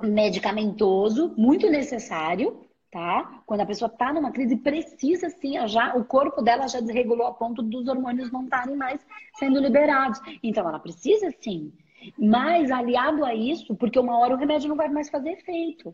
medicamentoso 0.00 1.34
muito 1.36 1.68
necessário, 1.68 2.64
tá? 2.92 3.42
Quando 3.44 3.62
a 3.62 3.66
pessoa 3.66 3.90
está 3.90 4.12
numa 4.12 4.30
crise, 4.30 4.56
precisa 4.56 5.28
sim, 5.30 5.54
já 5.66 5.96
o 5.96 6.04
corpo 6.04 6.40
dela 6.40 6.68
já 6.68 6.78
desregulou 6.78 7.26
a 7.26 7.34
ponto 7.34 7.60
dos 7.60 7.88
hormônios 7.88 8.30
não 8.30 8.44
estarem 8.44 8.76
mais 8.76 9.04
sendo 9.34 9.58
liberados. 9.58 10.20
Então, 10.44 10.68
ela 10.68 10.78
precisa 10.78 11.28
sim. 11.40 11.72
Mas 12.16 12.70
aliado 12.70 13.24
a 13.24 13.34
isso, 13.34 13.74
porque 13.74 13.98
uma 13.98 14.16
hora 14.16 14.34
o 14.34 14.38
remédio 14.38 14.68
não 14.68 14.76
vai 14.76 14.88
mais 14.88 15.10
fazer 15.10 15.30
efeito. 15.30 15.92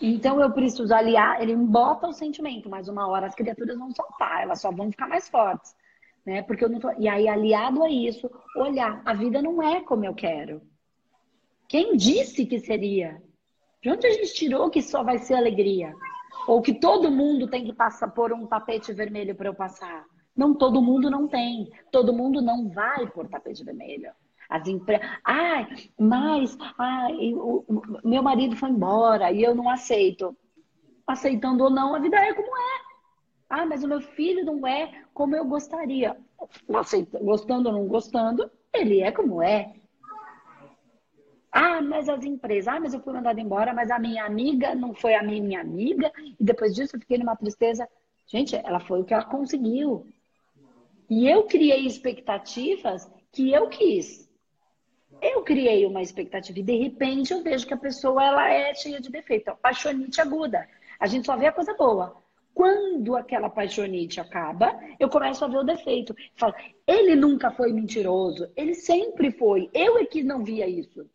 Então 0.00 0.40
eu 0.40 0.50
preciso 0.50 0.94
aliar, 0.94 1.42
ele 1.42 1.54
bota 1.54 2.08
o 2.08 2.12
sentimento, 2.12 2.70
mas 2.70 2.88
uma 2.88 3.06
hora 3.06 3.26
as 3.26 3.34
criaturas 3.34 3.78
vão 3.78 3.90
soltar, 3.90 4.42
elas 4.42 4.60
só 4.60 4.70
vão 4.70 4.90
ficar 4.90 5.06
mais 5.06 5.28
fortes, 5.28 5.74
né? 6.24 6.42
Porque 6.42 6.64
eu 6.64 6.70
não 6.70 6.80
tô... 6.80 6.90
E 6.98 7.06
aí, 7.06 7.28
aliado 7.28 7.82
a 7.82 7.90
isso, 7.90 8.30
olhar, 8.56 9.02
a 9.04 9.12
vida 9.12 9.42
não 9.42 9.62
é 9.62 9.82
como 9.82 10.04
eu 10.04 10.14
quero. 10.14 10.62
Quem 11.68 11.96
disse 11.96 12.46
que 12.46 12.58
seria? 12.58 13.22
De 13.82 13.90
onde 13.90 14.06
a 14.06 14.10
gente 14.10 14.32
tirou 14.34 14.70
que 14.70 14.80
só 14.80 15.02
vai 15.02 15.18
ser 15.18 15.34
alegria? 15.34 15.94
Ou 16.46 16.62
que 16.62 16.74
todo 16.74 17.10
mundo 17.10 17.48
tem 17.48 17.64
que 17.64 17.72
passar 17.72 18.08
por 18.08 18.32
um 18.32 18.46
tapete 18.46 18.92
vermelho 18.92 19.34
para 19.34 19.48
eu 19.48 19.54
passar? 19.54 20.04
Não, 20.34 20.54
todo 20.54 20.80
mundo 20.80 21.10
não 21.10 21.28
tem. 21.28 21.70
Todo 21.92 22.12
mundo 22.12 22.40
não 22.40 22.68
vai 22.70 23.06
por 23.10 23.28
tapete 23.28 23.62
vermelho. 23.62 24.10
As 24.50 24.66
empresas. 24.66 25.08
Ai, 25.24 25.68
mas 25.96 26.58
ai, 26.76 27.32
o, 27.34 27.64
o, 27.68 28.08
meu 28.08 28.20
marido 28.20 28.56
foi 28.56 28.70
embora 28.70 29.30
e 29.30 29.44
eu 29.44 29.54
não 29.54 29.70
aceito. 29.70 30.36
Aceitando 31.06 31.64
ou 31.64 31.70
não, 31.70 31.94
a 31.94 32.00
vida 32.00 32.16
é 32.16 32.34
como 32.34 32.56
é. 32.56 32.80
Ah, 33.48 33.64
mas 33.64 33.84
o 33.84 33.88
meu 33.88 34.00
filho 34.00 34.44
não 34.44 34.66
é 34.66 35.04
como 35.14 35.36
eu 35.36 35.44
gostaria. 35.44 36.16
Aceita, 36.74 37.18
gostando 37.20 37.68
ou 37.68 37.74
não 37.74 37.86
gostando, 37.86 38.50
ele 38.72 39.00
é 39.00 39.12
como 39.12 39.40
é. 39.40 39.72
Ah, 41.52 41.80
mas 41.80 42.08
as 42.08 42.24
empresas, 42.24 42.68
ah, 42.72 42.80
mas 42.80 42.92
eu 42.94 43.00
fui 43.00 43.12
mandada 43.12 43.40
embora, 43.40 43.72
mas 43.72 43.90
a 43.90 43.98
minha 43.98 44.24
amiga 44.24 44.74
não 44.74 44.94
foi 44.94 45.14
a 45.14 45.22
minha 45.22 45.60
amiga, 45.60 46.12
e 46.38 46.44
depois 46.44 46.74
disso 46.74 46.96
eu 46.96 47.00
fiquei 47.00 47.18
numa 47.18 47.36
tristeza. 47.36 47.88
Gente, 48.26 48.54
ela 48.54 48.78
foi 48.78 49.00
o 49.00 49.04
que 49.04 49.12
ela 49.12 49.24
conseguiu. 49.24 50.06
E 51.08 51.28
eu 51.28 51.44
criei 51.44 51.84
expectativas 51.86 53.10
que 53.32 53.52
eu 53.52 53.68
quis. 53.68 54.29
Eu 55.22 55.42
criei 55.42 55.84
uma 55.86 56.02
expectativa 56.02 56.58
e 56.58 56.62
de 56.62 56.76
repente 56.76 57.32
eu 57.32 57.42
vejo 57.42 57.66
que 57.66 57.74
a 57.74 57.78
pessoa 57.78 58.24
ela 58.24 58.50
é 58.50 58.74
cheia 58.74 59.00
de 59.00 59.10
defeito, 59.10 59.50
é 59.50 59.54
paixonite 59.54 60.20
aguda. 60.20 60.66
A 60.98 61.06
gente 61.06 61.26
só 61.26 61.36
vê 61.36 61.46
a 61.46 61.52
coisa 61.52 61.74
boa. 61.74 62.16
Quando 62.54 63.16
aquela 63.16 63.48
paixonite 63.48 64.20
acaba, 64.20 64.78
eu 64.98 65.08
começo 65.08 65.44
a 65.44 65.48
ver 65.48 65.58
o 65.58 65.64
defeito. 65.64 66.14
Falo, 66.36 66.54
ele 66.86 67.14
nunca 67.14 67.50
foi 67.50 67.72
mentiroso, 67.72 68.50
ele 68.56 68.74
sempre 68.74 69.30
foi. 69.30 69.70
Eu 69.72 69.98
é 69.98 70.04
que 70.04 70.22
não 70.22 70.44
via 70.44 70.68
isso. 70.68 71.08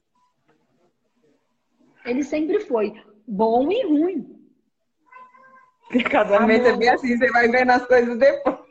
Ele 2.05 2.23
sempre 2.23 2.59
foi 2.59 2.93
bom 3.27 3.71
e 3.71 3.83
ruim. 3.85 4.35
Casamento 6.09 6.67
é 6.67 6.77
bem 6.77 6.89
assim, 6.89 7.17
você 7.17 7.31
vai 7.31 7.47
vendo 7.47 7.71
as 7.71 7.85
coisas 7.85 8.17
depois. 8.17 8.64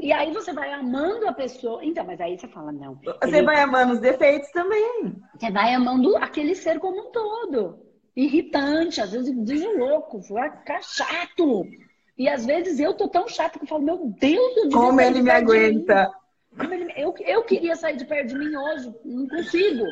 E 0.00 0.12
aí 0.12 0.32
você 0.32 0.52
vai 0.52 0.72
amando 0.72 1.26
a 1.26 1.32
pessoa. 1.32 1.84
Então, 1.84 2.04
mas 2.04 2.20
aí 2.20 2.38
você 2.38 2.46
fala, 2.48 2.72
não. 2.72 2.94
Você 2.96 3.36
ele... 3.36 3.42
vai 3.42 3.60
amando 3.60 3.94
os 3.94 4.00
defeitos 4.00 4.50
também. 4.50 5.16
Você 5.38 5.50
vai 5.50 5.74
amando 5.74 6.16
aquele 6.18 6.54
ser 6.54 6.78
como 6.78 7.08
um 7.08 7.10
todo. 7.10 7.78
Irritante, 8.16 9.00
às 9.00 9.12
vezes 9.12 9.34
diz 9.44 9.62
louco, 9.76 10.20
vai 10.32 10.50
ficar 10.50 10.80
chato. 10.82 11.66
E 12.16 12.28
às 12.28 12.46
vezes 12.46 12.78
eu 12.78 12.94
tô 12.94 13.08
tão 13.08 13.26
chato 13.26 13.58
que 13.58 13.64
eu 13.64 13.68
falo, 13.68 13.82
meu 13.82 14.14
Deus, 14.20 14.56
eu 14.56 14.70
Como 14.70 15.00
ele 15.00 15.20
me 15.20 15.30
aguenta. 15.30 16.10
Eu, 16.96 17.12
eu 17.26 17.42
queria 17.42 17.74
sair 17.74 17.96
de 17.96 18.04
perto 18.04 18.28
de 18.28 18.38
mim 18.38 18.54
hoje, 18.54 18.94
não 19.04 19.26
consigo. 19.26 19.84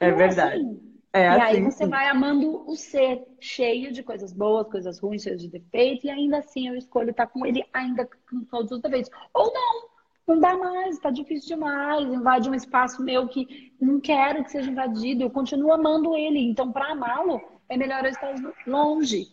É 0.00 0.06
então, 0.06 0.18
verdade. 0.18 0.56
Assim, 0.56 0.85
é 1.12 1.22
e 1.22 1.26
assim, 1.26 1.40
aí 1.42 1.62
você 1.62 1.84
sim. 1.84 1.90
vai 1.90 2.08
amando 2.08 2.68
o 2.68 2.76
ser 2.76 3.26
cheio 3.40 3.92
de 3.92 4.02
coisas 4.02 4.32
boas, 4.32 4.68
coisas 4.68 4.98
ruins, 4.98 5.22
cheio 5.22 5.36
de 5.36 5.48
defeitos, 5.48 6.04
e 6.04 6.10
ainda 6.10 6.38
assim 6.38 6.68
eu 6.68 6.76
escolho 6.76 7.10
estar 7.10 7.26
com 7.26 7.46
ele 7.46 7.64
ainda 7.72 8.08
com 8.28 8.44
todos 8.44 8.70
os 8.72 8.80
defeitos. 8.80 9.10
Ou 9.32 9.52
não, 9.52 9.88
não 10.26 10.40
dá 10.40 10.56
mais, 10.56 10.98
tá 10.98 11.10
difícil 11.10 11.56
demais, 11.56 12.06
invade 12.06 12.50
um 12.50 12.54
espaço 12.54 13.02
meu 13.02 13.28
que 13.28 13.72
não 13.80 14.00
quero 14.00 14.44
que 14.44 14.50
seja 14.50 14.70
invadido, 14.70 15.22
eu 15.22 15.30
continuo 15.30 15.72
amando 15.72 16.16
ele. 16.16 16.40
Então, 16.40 16.72
para 16.72 16.92
amá-lo, 16.92 17.40
é 17.68 17.76
melhor 17.76 18.04
eu 18.04 18.10
estar 18.10 18.34
longe. 18.66 19.28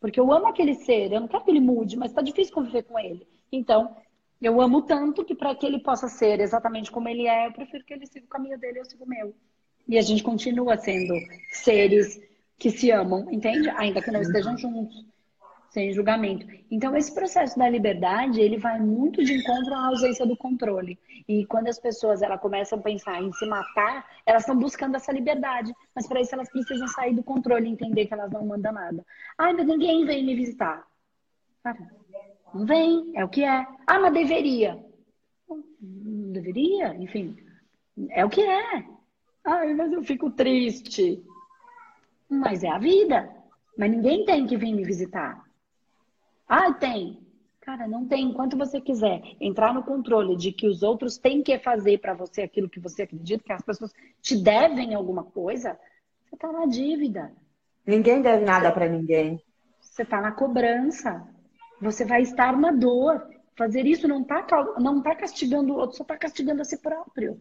Porque 0.00 0.20
eu 0.20 0.30
amo 0.30 0.46
aquele 0.46 0.74
ser, 0.74 1.12
eu 1.12 1.20
não 1.20 1.28
quero 1.28 1.44
que 1.44 1.50
ele 1.50 1.60
mude, 1.60 1.96
mas 1.96 2.12
tá 2.12 2.20
difícil 2.20 2.54
conviver 2.54 2.82
com 2.82 2.98
ele. 2.98 3.26
Então, 3.50 3.96
eu 4.40 4.60
amo 4.60 4.82
tanto 4.82 5.24
que 5.24 5.34
para 5.34 5.54
que 5.54 5.64
ele 5.64 5.78
possa 5.78 6.08
ser 6.08 6.40
exatamente 6.40 6.92
como 6.92 7.08
ele 7.08 7.26
é, 7.26 7.46
eu 7.46 7.52
prefiro 7.52 7.84
que 7.84 7.94
ele 7.94 8.06
siga 8.06 8.26
o 8.26 8.28
caminho 8.28 8.58
dele 8.58 8.78
e 8.78 8.80
eu 8.80 8.84
sigo 8.84 9.04
o 9.04 9.08
meu. 9.08 9.34
E 9.86 9.98
a 9.98 10.02
gente 10.02 10.22
continua 10.22 10.76
sendo 10.76 11.14
seres 11.50 12.20
que 12.58 12.70
se 12.70 12.90
amam, 12.90 13.30
entende? 13.30 13.68
Ainda 13.70 14.00
que 14.00 14.10
não 14.10 14.22
estejam 14.22 14.56
juntos, 14.56 15.04
sem 15.70 15.92
julgamento. 15.92 16.46
Então, 16.70 16.96
esse 16.96 17.12
processo 17.12 17.58
da 17.58 17.68
liberdade, 17.68 18.40
ele 18.40 18.58
vai 18.58 18.80
muito 18.80 19.22
de 19.24 19.34
encontro 19.34 19.74
à 19.74 19.88
ausência 19.88 20.24
do 20.24 20.36
controle. 20.36 20.98
E 21.28 21.44
quando 21.46 21.68
as 21.68 21.78
pessoas 21.78 22.22
elas 22.22 22.40
começam 22.40 22.78
a 22.78 22.82
pensar 22.82 23.22
em 23.22 23.32
se 23.32 23.46
matar, 23.46 24.06
elas 24.24 24.42
estão 24.42 24.56
buscando 24.56 24.96
essa 24.96 25.12
liberdade. 25.12 25.72
Mas 25.94 26.06
para 26.06 26.20
isso 26.20 26.34
elas 26.34 26.48
precisam 26.48 26.86
sair 26.88 27.14
do 27.14 27.22
controle 27.22 27.68
entender 27.68 28.06
que 28.06 28.14
elas 28.14 28.30
não 28.30 28.46
mandam 28.46 28.72
nada. 28.72 29.04
Ai, 29.36 29.52
mas 29.52 29.66
ninguém 29.66 30.04
vem 30.04 30.24
me 30.24 30.34
visitar. 30.34 30.86
Cara, 31.62 31.78
não 32.54 32.64
vem, 32.64 33.12
é 33.14 33.24
o 33.24 33.28
que 33.28 33.42
é. 33.42 33.66
Ah, 33.86 33.98
mas 33.98 34.12
deveria. 34.12 34.78
Não 35.48 36.32
deveria, 36.32 36.94
enfim. 36.94 37.36
É 38.10 38.24
o 38.24 38.30
que 38.30 38.42
é. 38.42 38.84
Ai, 39.44 39.74
mas 39.74 39.92
eu 39.92 40.02
fico 40.02 40.30
triste. 40.30 41.22
Mas 42.28 42.64
é 42.64 42.68
a 42.68 42.78
vida. 42.78 43.30
Mas 43.76 43.90
ninguém 43.90 44.24
tem 44.24 44.46
que 44.46 44.56
vir 44.56 44.72
me 44.72 44.84
visitar. 44.84 45.44
Ah, 46.48 46.72
tem. 46.72 47.20
Cara, 47.60 47.86
não 47.86 48.06
tem. 48.06 48.24
Enquanto 48.26 48.56
você 48.56 48.80
quiser 48.80 49.22
entrar 49.40 49.74
no 49.74 49.82
controle 49.82 50.36
de 50.36 50.52
que 50.52 50.66
os 50.66 50.82
outros 50.82 51.18
têm 51.18 51.42
que 51.42 51.58
fazer 51.58 51.98
para 51.98 52.14
você 52.14 52.42
aquilo 52.42 52.68
que 52.68 52.80
você 52.80 53.02
acredita, 53.02 53.44
que 53.44 53.52
as 53.52 53.62
pessoas 53.62 53.92
te 54.20 54.36
devem 54.36 54.94
alguma 54.94 55.24
coisa, 55.24 55.78
você 56.24 56.36
tá 56.36 56.52
na 56.52 56.66
dívida. 56.66 57.32
Ninguém 57.86 58.22
deve 58.22 58.44
nada 58.44 58.72
para 58.72 58.88
ninguém. 58.88 59.42
Você 59.80 60.04
tá 60.04 60.20
na 60.20 60.32
cobrança. 60.32 61.26
Você 61.80 62.04
vai 62.04 62.22
estar 62.22 62.56
na 62.56 62.70
dor. 62.70 63.28
Fazer 63.56 63.86
isso 63.86 64.08
não 64.08 64.24
tá, 64.24 64.44
não 64.78 65.00
tá 65.02 65.14
castigando 65.14 65.72
o 65.72 65.76
outro, 65.76 65.96
só 65.96 66.04
tá 66.04 66.16
castigando 66.16 66.60
a 66.60 66.64
si 66.64 66.78
próprio. 66.78 67.40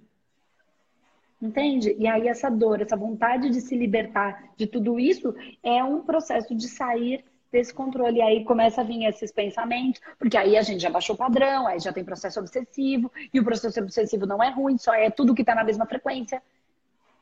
Entende? 1.43 1.93
E 1.99 2.07
aí 2.07 2.29
essa 2.29 2.49
dor, 2.49 2.81
essa 2.81 2.95
vontade 2.95 3.49
de 3.49 3.59
se 3.59 3.75
libertar 3.75 4.51
de 4.55 4.65
tudo 4.65 4.97
isso 4.97 5.35
é 5.61 5.83
um 5.83 6.01
processo 6.01 6.55
de 6.55 6.69
sair 6.69 7.25
desse 7.51 7.73
controle. 7.73 8.19
E 8.19 8.21
aí 8.21 8.45
começa 8.45 8.79
a 8.79 8.83
vir 8.85 9.03
esses 9.03 9.29
pensamentos, 9.29 9.99
porque 10.17 10.37
aí 10.37 10.55
a 10.55 10.61
gente 10.61 10.81
já 10.81 10.89
baixou 10.89 11.15
o 11.15 11.17
padrão, 11.17 11.67
aí 11.67 11.81
já 11.81 11.91
tem 11.91 12.01
processo 12.01 12.39
obsessivo, 12.39 13.11
e 13.33 13.41
o 13.41 13.43
processo 13.43 13.77
obsessivo 13.81 14.25
não 14.25 14.41
é 14.41 14.51
ruim, 14.51 14.77
só 14.77 14.93
é 14.93 15.09
tudo 15.09 15.35
que 15.35 15.41
está 15.41 15.53
na 15.53 15.65
mesma 15.65 15.85
frequência. 15.85 16.41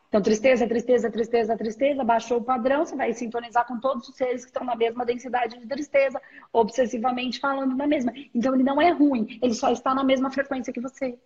Então, 0.07 0.21
tristeza, 0.21 0.67
tristeza, 0.67 1.09
tristeza, 1.09 1.57
tristeza, 1.57 2.03
baixou 2.03 2.37
o 2.37 2.43
padrão, 2.43 2.85
você 2.85 2.95
vai 2.95 3.11
sintonizar 3.13 3.65
com 3.65 3.79
todos 3.79 4.07
os 4.07 4.15
seres 4.15 4.43
que 4.43 4.51
estão 4.51 4.63
na 4.63 4.75
mesma 4.75 5.03
densidade 5.03 5.57
de 5.57 5.65
tristeza, 5.65 6.21
obsessivamente 6.53 7.39
falando 7.39 7.75
na 7.75 7.87
mesma. 7.87 8.13
Então, 8.35 8.53
ele 8.53 8.63
não 8.63 8.79
é 8.79 8.91
ruim, 8.91 9.39
ele 9.41 9.55
só 9.55 9.71
está 9.71 9.95
na 9.95 10.03
mesma 10.03 10.29
frequência 10.29 10.71
que 10.71 10.79
você. 10.79 11.17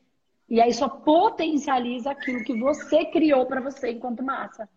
E 0.50 0.62
aí 0.62 0.74
só 0.74 0.88
potencializa 0.88 2.12
aquilo 2.12 2.44
que 2.44 2.58
você 2.58 3.06
criou 3.06 3.46
para 3.46 3.62
você 3.62 3.92
enquanto 3.92 4.24
massa. 4.24 4.70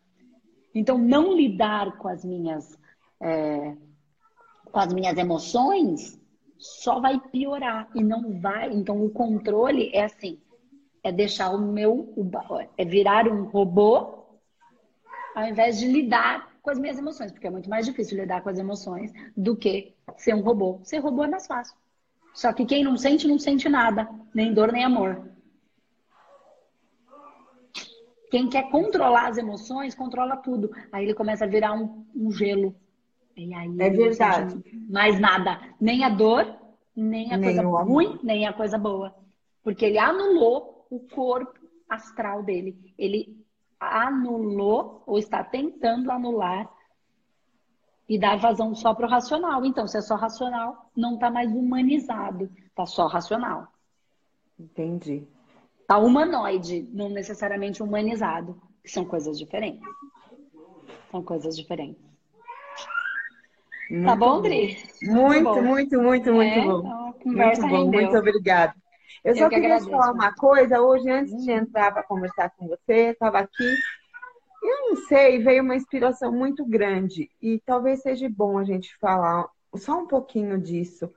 Então, 0.74 0.96
não 0.96 1.34
lidar 1.34 1.98
com 1.98 2.08
as 2.08 2.24
minhas 2.24 2.78
é, 3.20 3.76
com 4.70 4.78
as 4.78 4.92
minhas 4.92 5.16
emoções 5.16 6.18
só 6.58 7.00
vai 7.00 7.20
piorar 7.30 7.88
e 7.94 8.02
não 8.02 8.40
vai. 8.40 8.72
Então, 8.72 9.04
o 9.04 9.10
controle 9.10 9.90
é 9.92 10.04
assim: 10.04 10.40
é 11.02 11.12
deixar 11.12 11.50
o 11.50 11.58
meu, 11.58 12.14
é 12.76 12.84
virar 12.84 13.28
um 13.28 13.44
robô 13.44 14.18
ao 15.34 15.46
invés 15.46 15.78
de 15.78 15.86
lidar 15.86 16.58
com 16.60 16.70
as 16.70 16.78
minhas 16.78 16.98
emoções, 16.98 17.30
porque 17.30 17.46
é 17.46 17.50
muito 17.50 17.70
mais 17.70 17.86
difícil 17.86 18.18
lidar 18.18 18.42
com 18.42 18.48
as 18.48 18.58
emoções 18.58 19.12
do 19.36 19.56
que 19.56 19.94
ser 20.16 20.34
um 20.34 20.40
robô. 20.40 20.80
Ser 20.82 20.98
robô 20.98 21.24
é 21.24 21.28
mais 21.28 21.46
fácil. 21.46 21.76
Só 22.34 22.52
que 22.52 22.66
quem 22.66 22.82
não 22.82 22.96
sente, 22.96 23.26
não 23.26 23.38
sente 23.38 23.68
nada, 23.68 24.08
nem 24.34 24.52
dor, 24.52 24.72
nem 24.72 24.84
amor. 24.84 25.30
Quem 28.30 28.48
quer 28.48 28.70
controlar 28.70 29.28
as 29.28 29.38
emoções, 29.38 29.94
controla 29.94 30.36
tudo. 30.36 30.70
Aí 30.92 31.04
ele 31.04 31.14
começa 31.14 31.44
a 31.44 31.48
virar 31.48 31.72
um, 31.72 32.04
um 32.14 32.30
gelo. 32.30 32.74
E 33.36 33.54
aí 33.54 33.68
é 33.78 33.90
verdade. 33.90 34.62
mais 34.88 35.18
nada. 35.18 35.60
Nem 35.80 36.04
a 36.04 36.08
dor, 36.08 36.56
nem 36.94 37.32
a 37.32 37.36
nem 37.36 37.54
coisa 37.54 37.62
ruim, 37.82 38.18
nem 38.22 38.46
a 38.46 38.52
coisa 38.52 38.76
boa. 38.76 39.14
Porque 39.62 39.84
ele 39.84 39.98
anulou 39.98 40.86
o 40.90 41.00
corpo 41.00 41.58
astral 41.88 42.42
dele. 42.42 42.94
Ele 42.98 43.38
anulou 43.78 45.02
ou 45.06 45.18
está 45.18 45.42
tentando 45.44 46.10
anular 46.10 46.68
e 48.08 48.18
dar 48.18 48.38
vazão 48.38 48.74
só 48.74 48.94
para 48.94 49.06
o 49.06 49.10
racional. 49.10 49.64
Então, 49.64 49.86
se 49.86 49.98
é 49.98 50.00
só 50.00 50.16
racional, 50.16 50.90
não 50.96 51.14
está 51.14 51.30
mais 51.30 51.50
humanizado, 51.50 52.50
está 52.66 52.86
só 52.86 53.06
racional. 53.06 53.68
Entendi. 54.58 55.26
Tá 55.88 55.96
humanoide, 55.96 56.86
não 56.92 57.08
necessariamente 57.08 57.82
humanizado, 57.82 58.60
que 58.84 58.90
são 58.90 59.06
coisas 59.06 59.38
diferentes. 59.38 59.88
São 61.10 61.22
coisas 61.22 61.56
diferentes. 61.56 62.04
Muito 63.90 64.04
tá 64.04 64.14
bom, 64.14 64.42
Dri? 64.42 64.76
Muito, 65.02 65.44
bom. 65.44 65.62
muito, 65.62 65.98
muito, 65.98 66.30
muito 66.30 66.42
é, 66.42 66.62
bom. 66.62 67.14
Muito 67.24 67.60
bom, 67.62 67.84
rendeu. 67.84 68.02
muito 68.02 68.18
obrigada. 68.18 68.74
Eu, 69.24 69.32
eu 69.32 69.38
só 69.38 69.48
que 69.48 69.54
queria 69.54 69.76
agradeço. 69.76 69.90
falar 69.90 70.12
uma 70.12 70.34
coisa 70.34 70.78
hoje, 70.82 71.10
antes 71.10 71.42
de 71.42 71.50
entrar 71.50 71.90
para 71.90 72.02
conversar 72.02 72.50
com 72.50 72.68
você, 72.68 73.12
estava 73.12 73.38
aqui. 73.38 73.74
Eu 74.62 74.90
não 74.90 74.96
sei, 75.06 75.38
veio 75.38 75.62
uma 75.62 75.74
inspiração 75.74 76.30
muito 76.30 76.66
grande 76.66 77.30
e 77.40 77.62
talvez 77.64 78.02
seja 78.02 78.28
bom 78.28 78.58
a 78.58 78.64
gente 78.64 78.94
falar 78.98 79.48
só 79.74 79.98
um 79.98 80.06
pouquinho 80.06 80.60
disso 80.60 81.10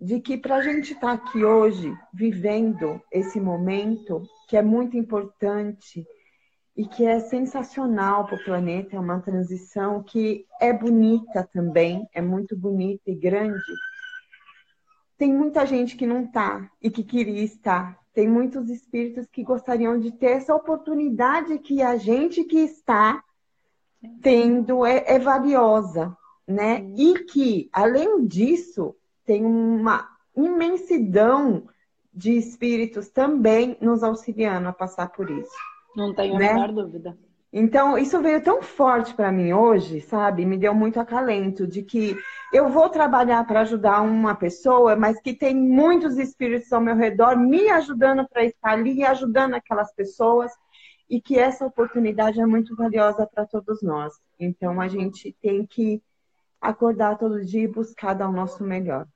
de 0.00 0.18
que 0.18 0.38
para 0.38 0.56
a 0.56 0.62
gente 0.62 0.94
estar 0.94 1.08
tá 1.08 1.12
aqui 1.12 1.44
hoje, 1.44 1.94
vivendo 2.12 3.00
esse 3.12 3.38
momento, 3.38 4.22
que 4.48 4.56
é 4.56 4.62
muito 4.62 4.96
importante 4.96 6.06
e 6.74 6.86
que 6.86 7.04
é 7.04 7.20
sensacional 7.20 8.24
para 8.24 8.36
o 8.36 8.44
planeta, 8.44 8.96
é 8.96 8.98
uma 8.98 9.20
transição 9.20 10.02
que 10.02 10.46
é 10.58 10.72
bonita 10.72 11.46
também, 11.52 12.08
é 12.14 12.22
muito 12.22 12.56
bonita 12.56 13.10
e 13.10 13.14
grande. 13.14 13.60
Tem 15.18 15.34
muita 15.34 15.66
gente 15.66 15.96
que 15.96 16.06
não 16.06 16.24
está 16.24 16.70
e 16.80 16.88
que 16.88 17.04
queria 17.04 17.44
estar. 17.44 17.98
Tem 18.14 18.26
muitos 18.26 18.70
espíritos 18.70 19.26
que 19.26 19.42
gostariam 19.42 19.98
de 20.00 20.12
ter 20.12 20.30
essa 20.30 20.54
oportunidade 20.54 21.58
que 21.58 21.82
a 21.82 21.98
gente 21.98 22.42
que 22.44 22.60
está 22.60 23.22
tendo 24.22 24.86
é, 24.86 25.04
é 25.06 25.18
valiosa, 25.18 26.16
né? 26.48 26.82
E 26.96 27.24
que, 27.24 27.68
além 27.70 28.26
disso, 28.26 28.96
tem 29.24 29.44
uma 29.44 30.08
imensidão 30.36 31.66
de 32.12 32.32
espíritos 32.32 33.08
também 33.08 33.76
nos 33.80 34.02
auxiliando 34.02 34.68
a 34.68 34.72
passar 34.72 35.10
por 35.10 35.30
isso. 35.30 35.56
Não 35.96 36.14
tenho 36.14 36.38
né? 36.38 36.50
a 36.50 36.54
menor 36.54 36.72
dúvida. 36.72 37.16
Então, 37.52 37.98
isso 37.98 38.20
veio 38.22 38.42
tão 38.42 38.62
forte 38.62 39.12
para 39.12 39.32
mim 39.32 39.52
hoje, 39.52 40.00
sabe? 40.00 40.46
Me 40.46 40.56
deu 40.56 40.72
muito 40.72 41.00
acalento 41.00 41.66
de 41.66 41.82
que 41.82 42.16
eu 42.52 42.68
vou 42.68 42.88
trabalhar 42.88 43.44
para 43.44 43.62
ajudar 43.62 44.02
uma 44.02 44.36
pessoa, 44.36 44.94
mas 44.94 45.20
que 45.20 45.34
tem 45.34 45.54
muitos 45.54 46.16
espíritos 46.16 46.72
ao 46.72 46.80
meu 46.80 46.94
redor 46.94 47.36
me 47.36 47.68
ajudando 47.70 48.26
para 48.28 48.44
estar 48.44 48.70
ali 48.70 48.98
e 48.98 49.04
ajudando 49.04 49.54
aquelas 49.54 49.92
pessoas 49.92 50.52
e 51.08 51.20
que 51.20 51.36
essa 51.36 51.66
oportunidade 51.66 52.40
é 52.40 52.46
muito 52.46 52.76
valiosa 52.76 53.26
para 53.26 53.44
todos 53.44 53.82
nós. 53.82 54.12
Então, 54.38 54.80
a 54.80 54.86
gente 54.86 55.36
tem 55.42 55.66
que 55.66 56.00
acordar 56.60 57.18
todo 57.18 57.44
dia 57.44 57.62
e 57.62 57.68
buscar 57.68 58.14
dar 58.14 58.28
o 58.28 58.32
nosso 58.32 58.62
melhor. 58.62 59.06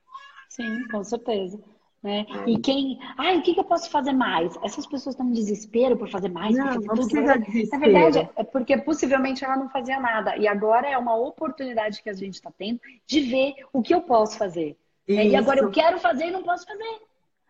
Sim, 0.49 0.87
com 0.89 1.03
certeza. 1.03 1.59
Né? 2.05 2.23
E 2.45 2.59
quem. 2.59 2.99
Ai, 3.17 3.39
o 3.39 3.41
que, 3.41 3.55
que 3.55 3.59
eu 3.59 3.63
posso 3.63 3.89
fazer 3.89 4.13
mais? 4.13 4.55
Essas 4.63 4.85
pessoas 4.85 5.15
estão 5.15 5.27
em 5.27 5.31
desespero 5.31 5.97
por 5.97 6.07
fazer 6.07 6.29
mais. 6.29 6.55
Não, 6.55 6.67
fazer 6.67 6.85
não 6.85 6.95
precisa 6.95 7.37
desespero. 7.39 7.81
Na 7.81 7.87
verdade, 7.87 8.29
é 8.35 8.43
porque 8.43 8.77
possivelmente 8.77 9.43
ela 9.43 9.57
não 9.57 9.69
fazia 9.69 9.99
nada. 9.99 10.37
E 10.37 10.47
agora 10.47 10.87
é 10.87 10.95
uma 10.95 11.15
oportunidade 11.15 12.03
que 12.03 12.09
a 12.09 12.13
gente 12.13 12.35
está 12.35 12.51
tendo 12.55 12.79
de 13.07 13.21
ver 13.21 13.55
o 13.73 13.81
que 13.81 13.93
eu 13.93 14.01
posso 14.01 14.37
fazer. 14.37 14.77
Né? 15.09 15.29
E 15.29 15.35
agora 15.35 15.61
eu 15.61 15.71
quero 15.71 15.99
fazer 15.99 16.27
e 16.27 16.31
não 16.31 16.43
posso 16.43 16.63
fazer. 16.67 16.99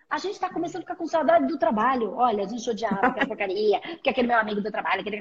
A 0.10 0.18
gente 0.18 0.34
está 0.34 0.50
começando 0.50 0.82
a 0.82 0.82
ficar 0.82 0.96
com 0.96 1.08
saudade 1.08 1.48
do 1.48 1.58
trabalho. 1.58 2.14
Olha, 2.14 2.44
a 2.44 2.48
gente 2.48 2.70
odiava 2.70 3.08
aquela 3.08 3.26
porcaria, 3.28 3.82
porque 3.82 4.10
aquele 4.10 4.28
meu 4.28 4.38
amigo 4.38 4.62
do 4.62 4.72
trabalho, 4.72 5.02
aquele 5.02 5.18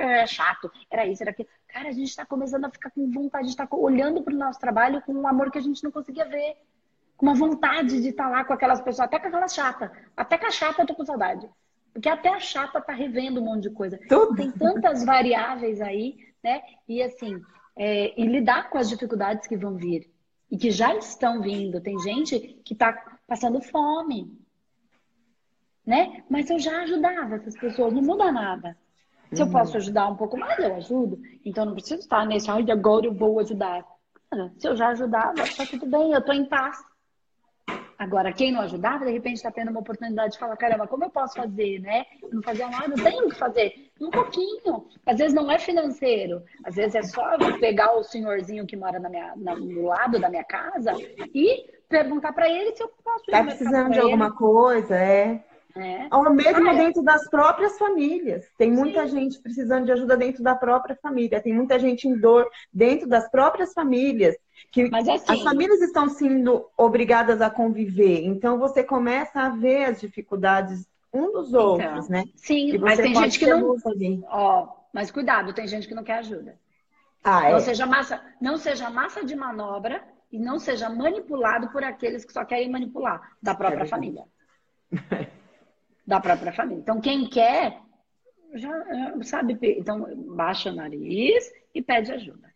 é 0.00 0.26
chato, 0.26 0.70
era 0.90 1.06
isso, 1.06 1.22
era 1.22 1.30
aquilo. 1.30 1.48
Cara, 1.68 1.88
a 1.88 1.92
gente 1.92 2.08
está 2.08 2.26
começando 2.26 2.64
a 2.64 2.70
ficar 2.70 2.90
com 2.90 3.10
vontade 3.10 3.46
de 3.46 3.50
estar 3.50 3.66
tá 3.66 3.76
olhando 3.76 4.22
para 4.22 4.34
o 4.34 4.36
nosso 4.36 4.58
trabalho 4.58 5.00
com 5.02 5.12
um 5.12 5.26
amor 5.26 5.50
que 5.50 5.58
a 5.58 5.62
gente 5.62 5.82
não 5.84 5.90
conseguia 5.90 6.24
ver 6.24 6.56
com 7.16 7.26
uma 7.26 7.34
vontade 7.34 8.00
de 8.00 8.08
estar 8.08 8.28
lá 8.28 8.44
com 8.44 8.52
aquelas 8.52 8.80
pessoas, 8.80 9.06
até 9.06 9.18
com 9.18 9.28
aquelas 9.28 9.54
chata. 9.54 9.92
Até 10.16 10.38
com 10.38 10.46
a 10.46 10.50
chata 10.50 10.82
eu 10.82 10.86
tô 10.86 10.94
com 10.94 11.04
saudade. 11.04 11.48
Porque 11.92 12.08
até 12.08 12.30
a 12.30 12.40
chata 12.40 12.80
tá 12.80 12.92
revendo 12.92 13.40
um 13.40 13.44
monte 13.44 13.64
de 13.64 13.70
coisa. 13.70 13.98
Tudo. 14.08 14.36
Tem 14.36 14.50
tantas 14.50 15.04
variáveis 15.04 15.80
aí, 15.80 16.16
né? 16.42 16.62
E 16.88 17.02
assim, 17.02 17.40
é, 17.76 18.18
e 18.20 18.26
lidar 18.26 18.70
com 18.70 18.78
as 18.78 18.88
dificuldades 18.88 19.46
que 19.46 19.56
vão 19.56 19.76
vir 19.76 20.10
e 20.50 20.56
que 20.56 20.70
já 20.70 20.94
estão 20.96 21.40
vindo. 21.40 21.80
Tem 21.80 21.98
gente 22.00 22.38
que 22.64 22.74
tá 22.74 22.92
passando 23.30 23.60
fome, 23.60 24.36
né? 25.86 26.24
Mas 26.28 26.50
eu 26.50 26.58
já 26.58 26.82
ajudava 26.82 27.36
essas 27.36 27.56
pessoas, 27.56 27.92
não 27.94 28.02
muda 28.02 28.32
nada. 28.32 28.76
Se 29.32 29.40
eu 29.40 29.46
uhum. 29.46 29.52
posso 29.52 29.76
ajudar 29.76 30.08
um 30.08 30.16
pouco 30.16 30.36
mais, 30.36 30.58
eu 30.58 30.74
ajudo. 30.74 31.22
Então 31.44 31.64
não 31.64 31.74
preciso 31.74 32.00
estar 32.00 32.26
nesse, 32.26 32.50
ai, 32.50 32.68
agora 32.68 33.06
eu 33.06 33.14
vou 33.14 33.38
ajudar. 33.38 33.86
Se 34.58 34.66
eu 34.66 34.74
já 34.74 34.88
ajudava, 34.88 35.34
tá 35.56 35.64
tudo 35.64 35.86
bem, 35.86 36.12
eu 36.12 36.24
tô 36.24 36.32
em 36.32 36.44
paz. 36.44 36.76
Agora, 38.00 38.32
quem 38.32 38.50
não 38.50 38.62
ajudava, 38.62 39.04
de 39.04 39.12
repente 39.12 39.36
está 39.36 39.50
tendo 39.50 39.70
uma 39.70 39.80
oportunidade 39.80 40.32
de 40.32 40.38
falar, 40.38 40.56
caramba, 40.56 40.86
como 40.86 41.04
eu 41.04 41.10
posso 41.10 41.34
fazer, 41.34 41.80
né? 41.80 42.06
Eu 42.22 42.30
não 42.32 42.42
fazia 42.42 42.66
nada, 42.66 42.94
eu 42.96 43.04
tenho 43.04 43.28
que 43.28 43.34
fazer. 43.34 43.90
Um 44.00 44.10
pouquinho. 44.10 44.86
Às 45.04 45.18
vezes 45.18 45.34
não 45.34 45.52
é 45.52 45.58
financeiro. 45.58 46.42
Às 46.64 46.76
vezes 46.76 46.94
é 46.94 47.02
só 47.02 47.36
pegar 47.58 47.92
o 47.92 48.02
senhorzinho 48.02 48.66
que 48.66 48.74
mora 48.74 48.98
na 48.98 49.10
minha, 49.10 49.34
na, 49.36 49.54
do 49.54 49.82
lado 49.82 50.18
da 50.18 50.30
minha 50.30 50.44
casa 50.44 50.94
e 51.34 51.66
perguntar 51.90 52.32
para 52.32 52.48
ele 52.48 52.74
se 52.74 52.82
eu 52.82 52.88
posso 53.04 53.26
Tá 53.26 53.44
precisando 53.44 53.90
de 53.90 53.98
ele. 53.98 54.06
alguma 54.06 54.34
coisa, 54.34 54.96
é. 54.96 55.44
É. 55.76 56.08
Ou 56.10 56.30
mesmo 56.32 56.68
ah, 56.68 56.72
é. 56.72 56.78
dentro 56.78 57.02
das 57.02 57.28
próprias 57.28 57.76
famílias. 57.76 58.46
Tem 58.56 58.70
muita 58.70 59.06
Sim. 59.06 59.20
gente 59.20 59.42
precisando 59.42 59.84
de 59.84 59.92
ajuda 59.92 60.16
dentro 60.16 60.42
da 60.42 60.54
própria 60.54 60.96
família. 60.96 61.42
Tem 61.42 61.52
muita 61.52 61.78
gente 61.78 62.08
em 62.08 62.18
dor 62.18 62.48
dentro 62.72 63.06
das 63.06 63.30
próprias 63.30 63.74
famílias. 63.74 64.34
Que 64.70 64.90
assim, 64.92 65.22
as 65.26 65.42
famílias 65.42 65.80
estão 65.80 66.08
sendo 66.08 66.66
obrigadas 66.76 67.40
a 67.40 67.50
conviver. 67.50 68.24
Então 68.24 68.58
você 68.58 68.84
começa 68.84 69.40
a 69.40 69.48
ver 69.50 69.84
as 69.84 70.00
dificuldades 70.00 70.88
um 71.12 71.32
dos 71.32 71.48
então, 71.48 71.60
outros, 71.60 72.08
né? 72.08 72.24
Sim, 72.36 72.78
mas 72.78 72.98
tem 72.98 73.14
gente 73.14 73.38
que 73.38 73.46
não. 73.46 73.76
Ó, 74.28 74.68
mas 74.92 75.10
cuidado, 75.10 75.52
tem 75.52 75.66
gente 75.66 75.88
que 75.88 75.94
não 75.94 76.04
quer 76.04 76.18
ajuda. 76.18 76.58
Ah, 77.22 77.50
não, 77.50 77.56
é? 77.56 77.60
seja 77.60 77.84
massa, 77.84 78.22
não 78.40 78.56
seja 78.56 78.88
massa 78.88 79.24
de 79.24 79.36
manobra 79.36 80.02
e 80.32 80.38
não 80.38 80.58
seja 80.58 80.88
manipulado 80.88 81.68
por 81.70 81.84
aqueles 81.84 82.24
que 82.24 82.32
só 82.32 82.44
querem 82.44 82.70
manipular 82.70 83.20
da 83.42 83.54
própria 83.54 83.84
é 83.84 83.86
família. 83.86 84.24
da 86.06 86.20
própria 86.20 86.52
família. 86.52 86.80
Então, 86.80 87.00
quem 87.00 87.28
quer, 87.28 87.80
já 88.54 88.70
sabe, 89.22 89.58
então 89.62 90.06
baixa 90.34 90.70
o 90.70 90.74
nariz 90.74 91.52
e 91.74 91.82
pede 91.82 92.12
ajuda. 92.12 92.49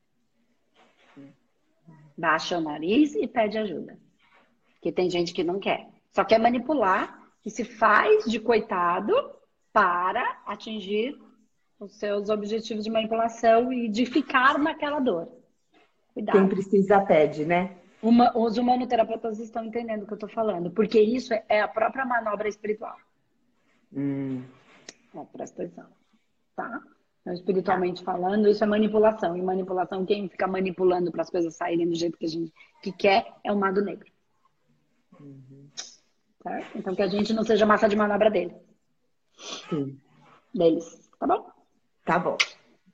Baixa 2.17 2.59
o 2.59 2.61
nariz 2.61 3.15
e 3.15 3.27
pede 3.27 3.59
ajuda. 3.59 3.99
Porque 4.75 4.93
tem 4.93 5.11
gente 5.11 5.33
que 5.33 5.43
não 5.43 5.59
quer. 5.59 5.89
Só 6.13 6.25
quer 6.25 6.39
manipular 6.39 7.19
e 7.45 7.51
se 7.51 7.65
faz 7.65 8.25
de 8.25 8.39
coitado 8.39 9.15
para 9.73 10.43
atingir 10.47 11.19
os 11.79 11.97
seus 11.99 12.29
objetivos 12.31 12.85
de 12.85 12.91
manipulação 12.91 13.73
e 13.73 13.89
de 13.89 14.07
ficar 14.07 14.59
naquela 14.59 15.01
dor. 15.01 15.29
Cuidado. 16.13 16.39
Quem 16.39 16.49
precisa 16.49 17.01
pede, 17.01 17.45
né? 17.45 17.77
Uma, 18.01 18.37
os 18.37 18.57
humanoterapeutas 18.59 19.39
estão 19.41 19.65
entendendo 19.65 20.03
o 20.03 20.07
que 20.07 20.13
eu 20.13 20.17
estou 20.17 20.29
falando, 20.29 20.71
porque 20.71 21.01
isso 21.01 21.33
é 21.49 21.61
a 21.61 21.69
própria 21.69 22.05
manobra 22.05 22.49
espiritual. 22.49 22.97
Hum. 23.93 24.43
É, 25.15 25.25
presta 25.33 25.63
atenção. 25.63 25.87
Tá? 26.55 26.81
Então, 27.25 27.33
espiritualmente 27.33 28.05
falando, 28.05 28.49
isso 28.49 28.63
é 28.63 28.67
manipulação. 28.67 29.35
E 29.35 29.41
manipulação, 29.41 30.05
quem 30.05 30.29
fica 30.29 30.47
manipulando 30.47 31.11
para 31.11 31.23
as 31.23 31.31
coisas 31.31 31.57
saírem 31.57 31.89
do 31.89 31.95
jeito 31.95 32.19
que 32.19 32.27
a 32.27 32.29
gente 32.29 32.53
que 32.83 32.93
quer 32.93 33.33
é 33.43 33.51
o 33.51 33.57
mago 33.57 33.81
negro. 33.81 34.07
Uhum. 35.19 35.71
Certo? 36.43 36.79
Então 36.79 36.95
que 36.95 37.01
a 37.01 37.07
gente 37.07 37.33
não 37.33 37.43
seja 37.43 37.65
massa 37.65 37.89
de 37.89 37.97
manobra 37.97 38.31
dele. 38.31 38.55
Sim. 39.39 39.99
Deles. 40.55 41.11
Tá 41.19 41.27
bom? 41.27 41.51
Tá 42.05 42.19
bom. 42.19 42.37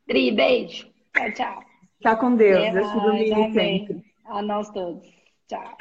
Tri, 0.07 0.31
beijo. 0.31 0.89
Tchau, 1.13 1.33
tchau. 1.33 1.65
Tchau 2.01 2.19
com 2.19 2.37
Deus. 2.37 2.73
Deus 2.73 2.89
te 2.89 3.01
domine 3.01 3.53
sempre. 3.53 4.05
A 4.27 4.41
nós 4.43 4.71
todos. 4.71 5.13
Tchau. 5.49 5.77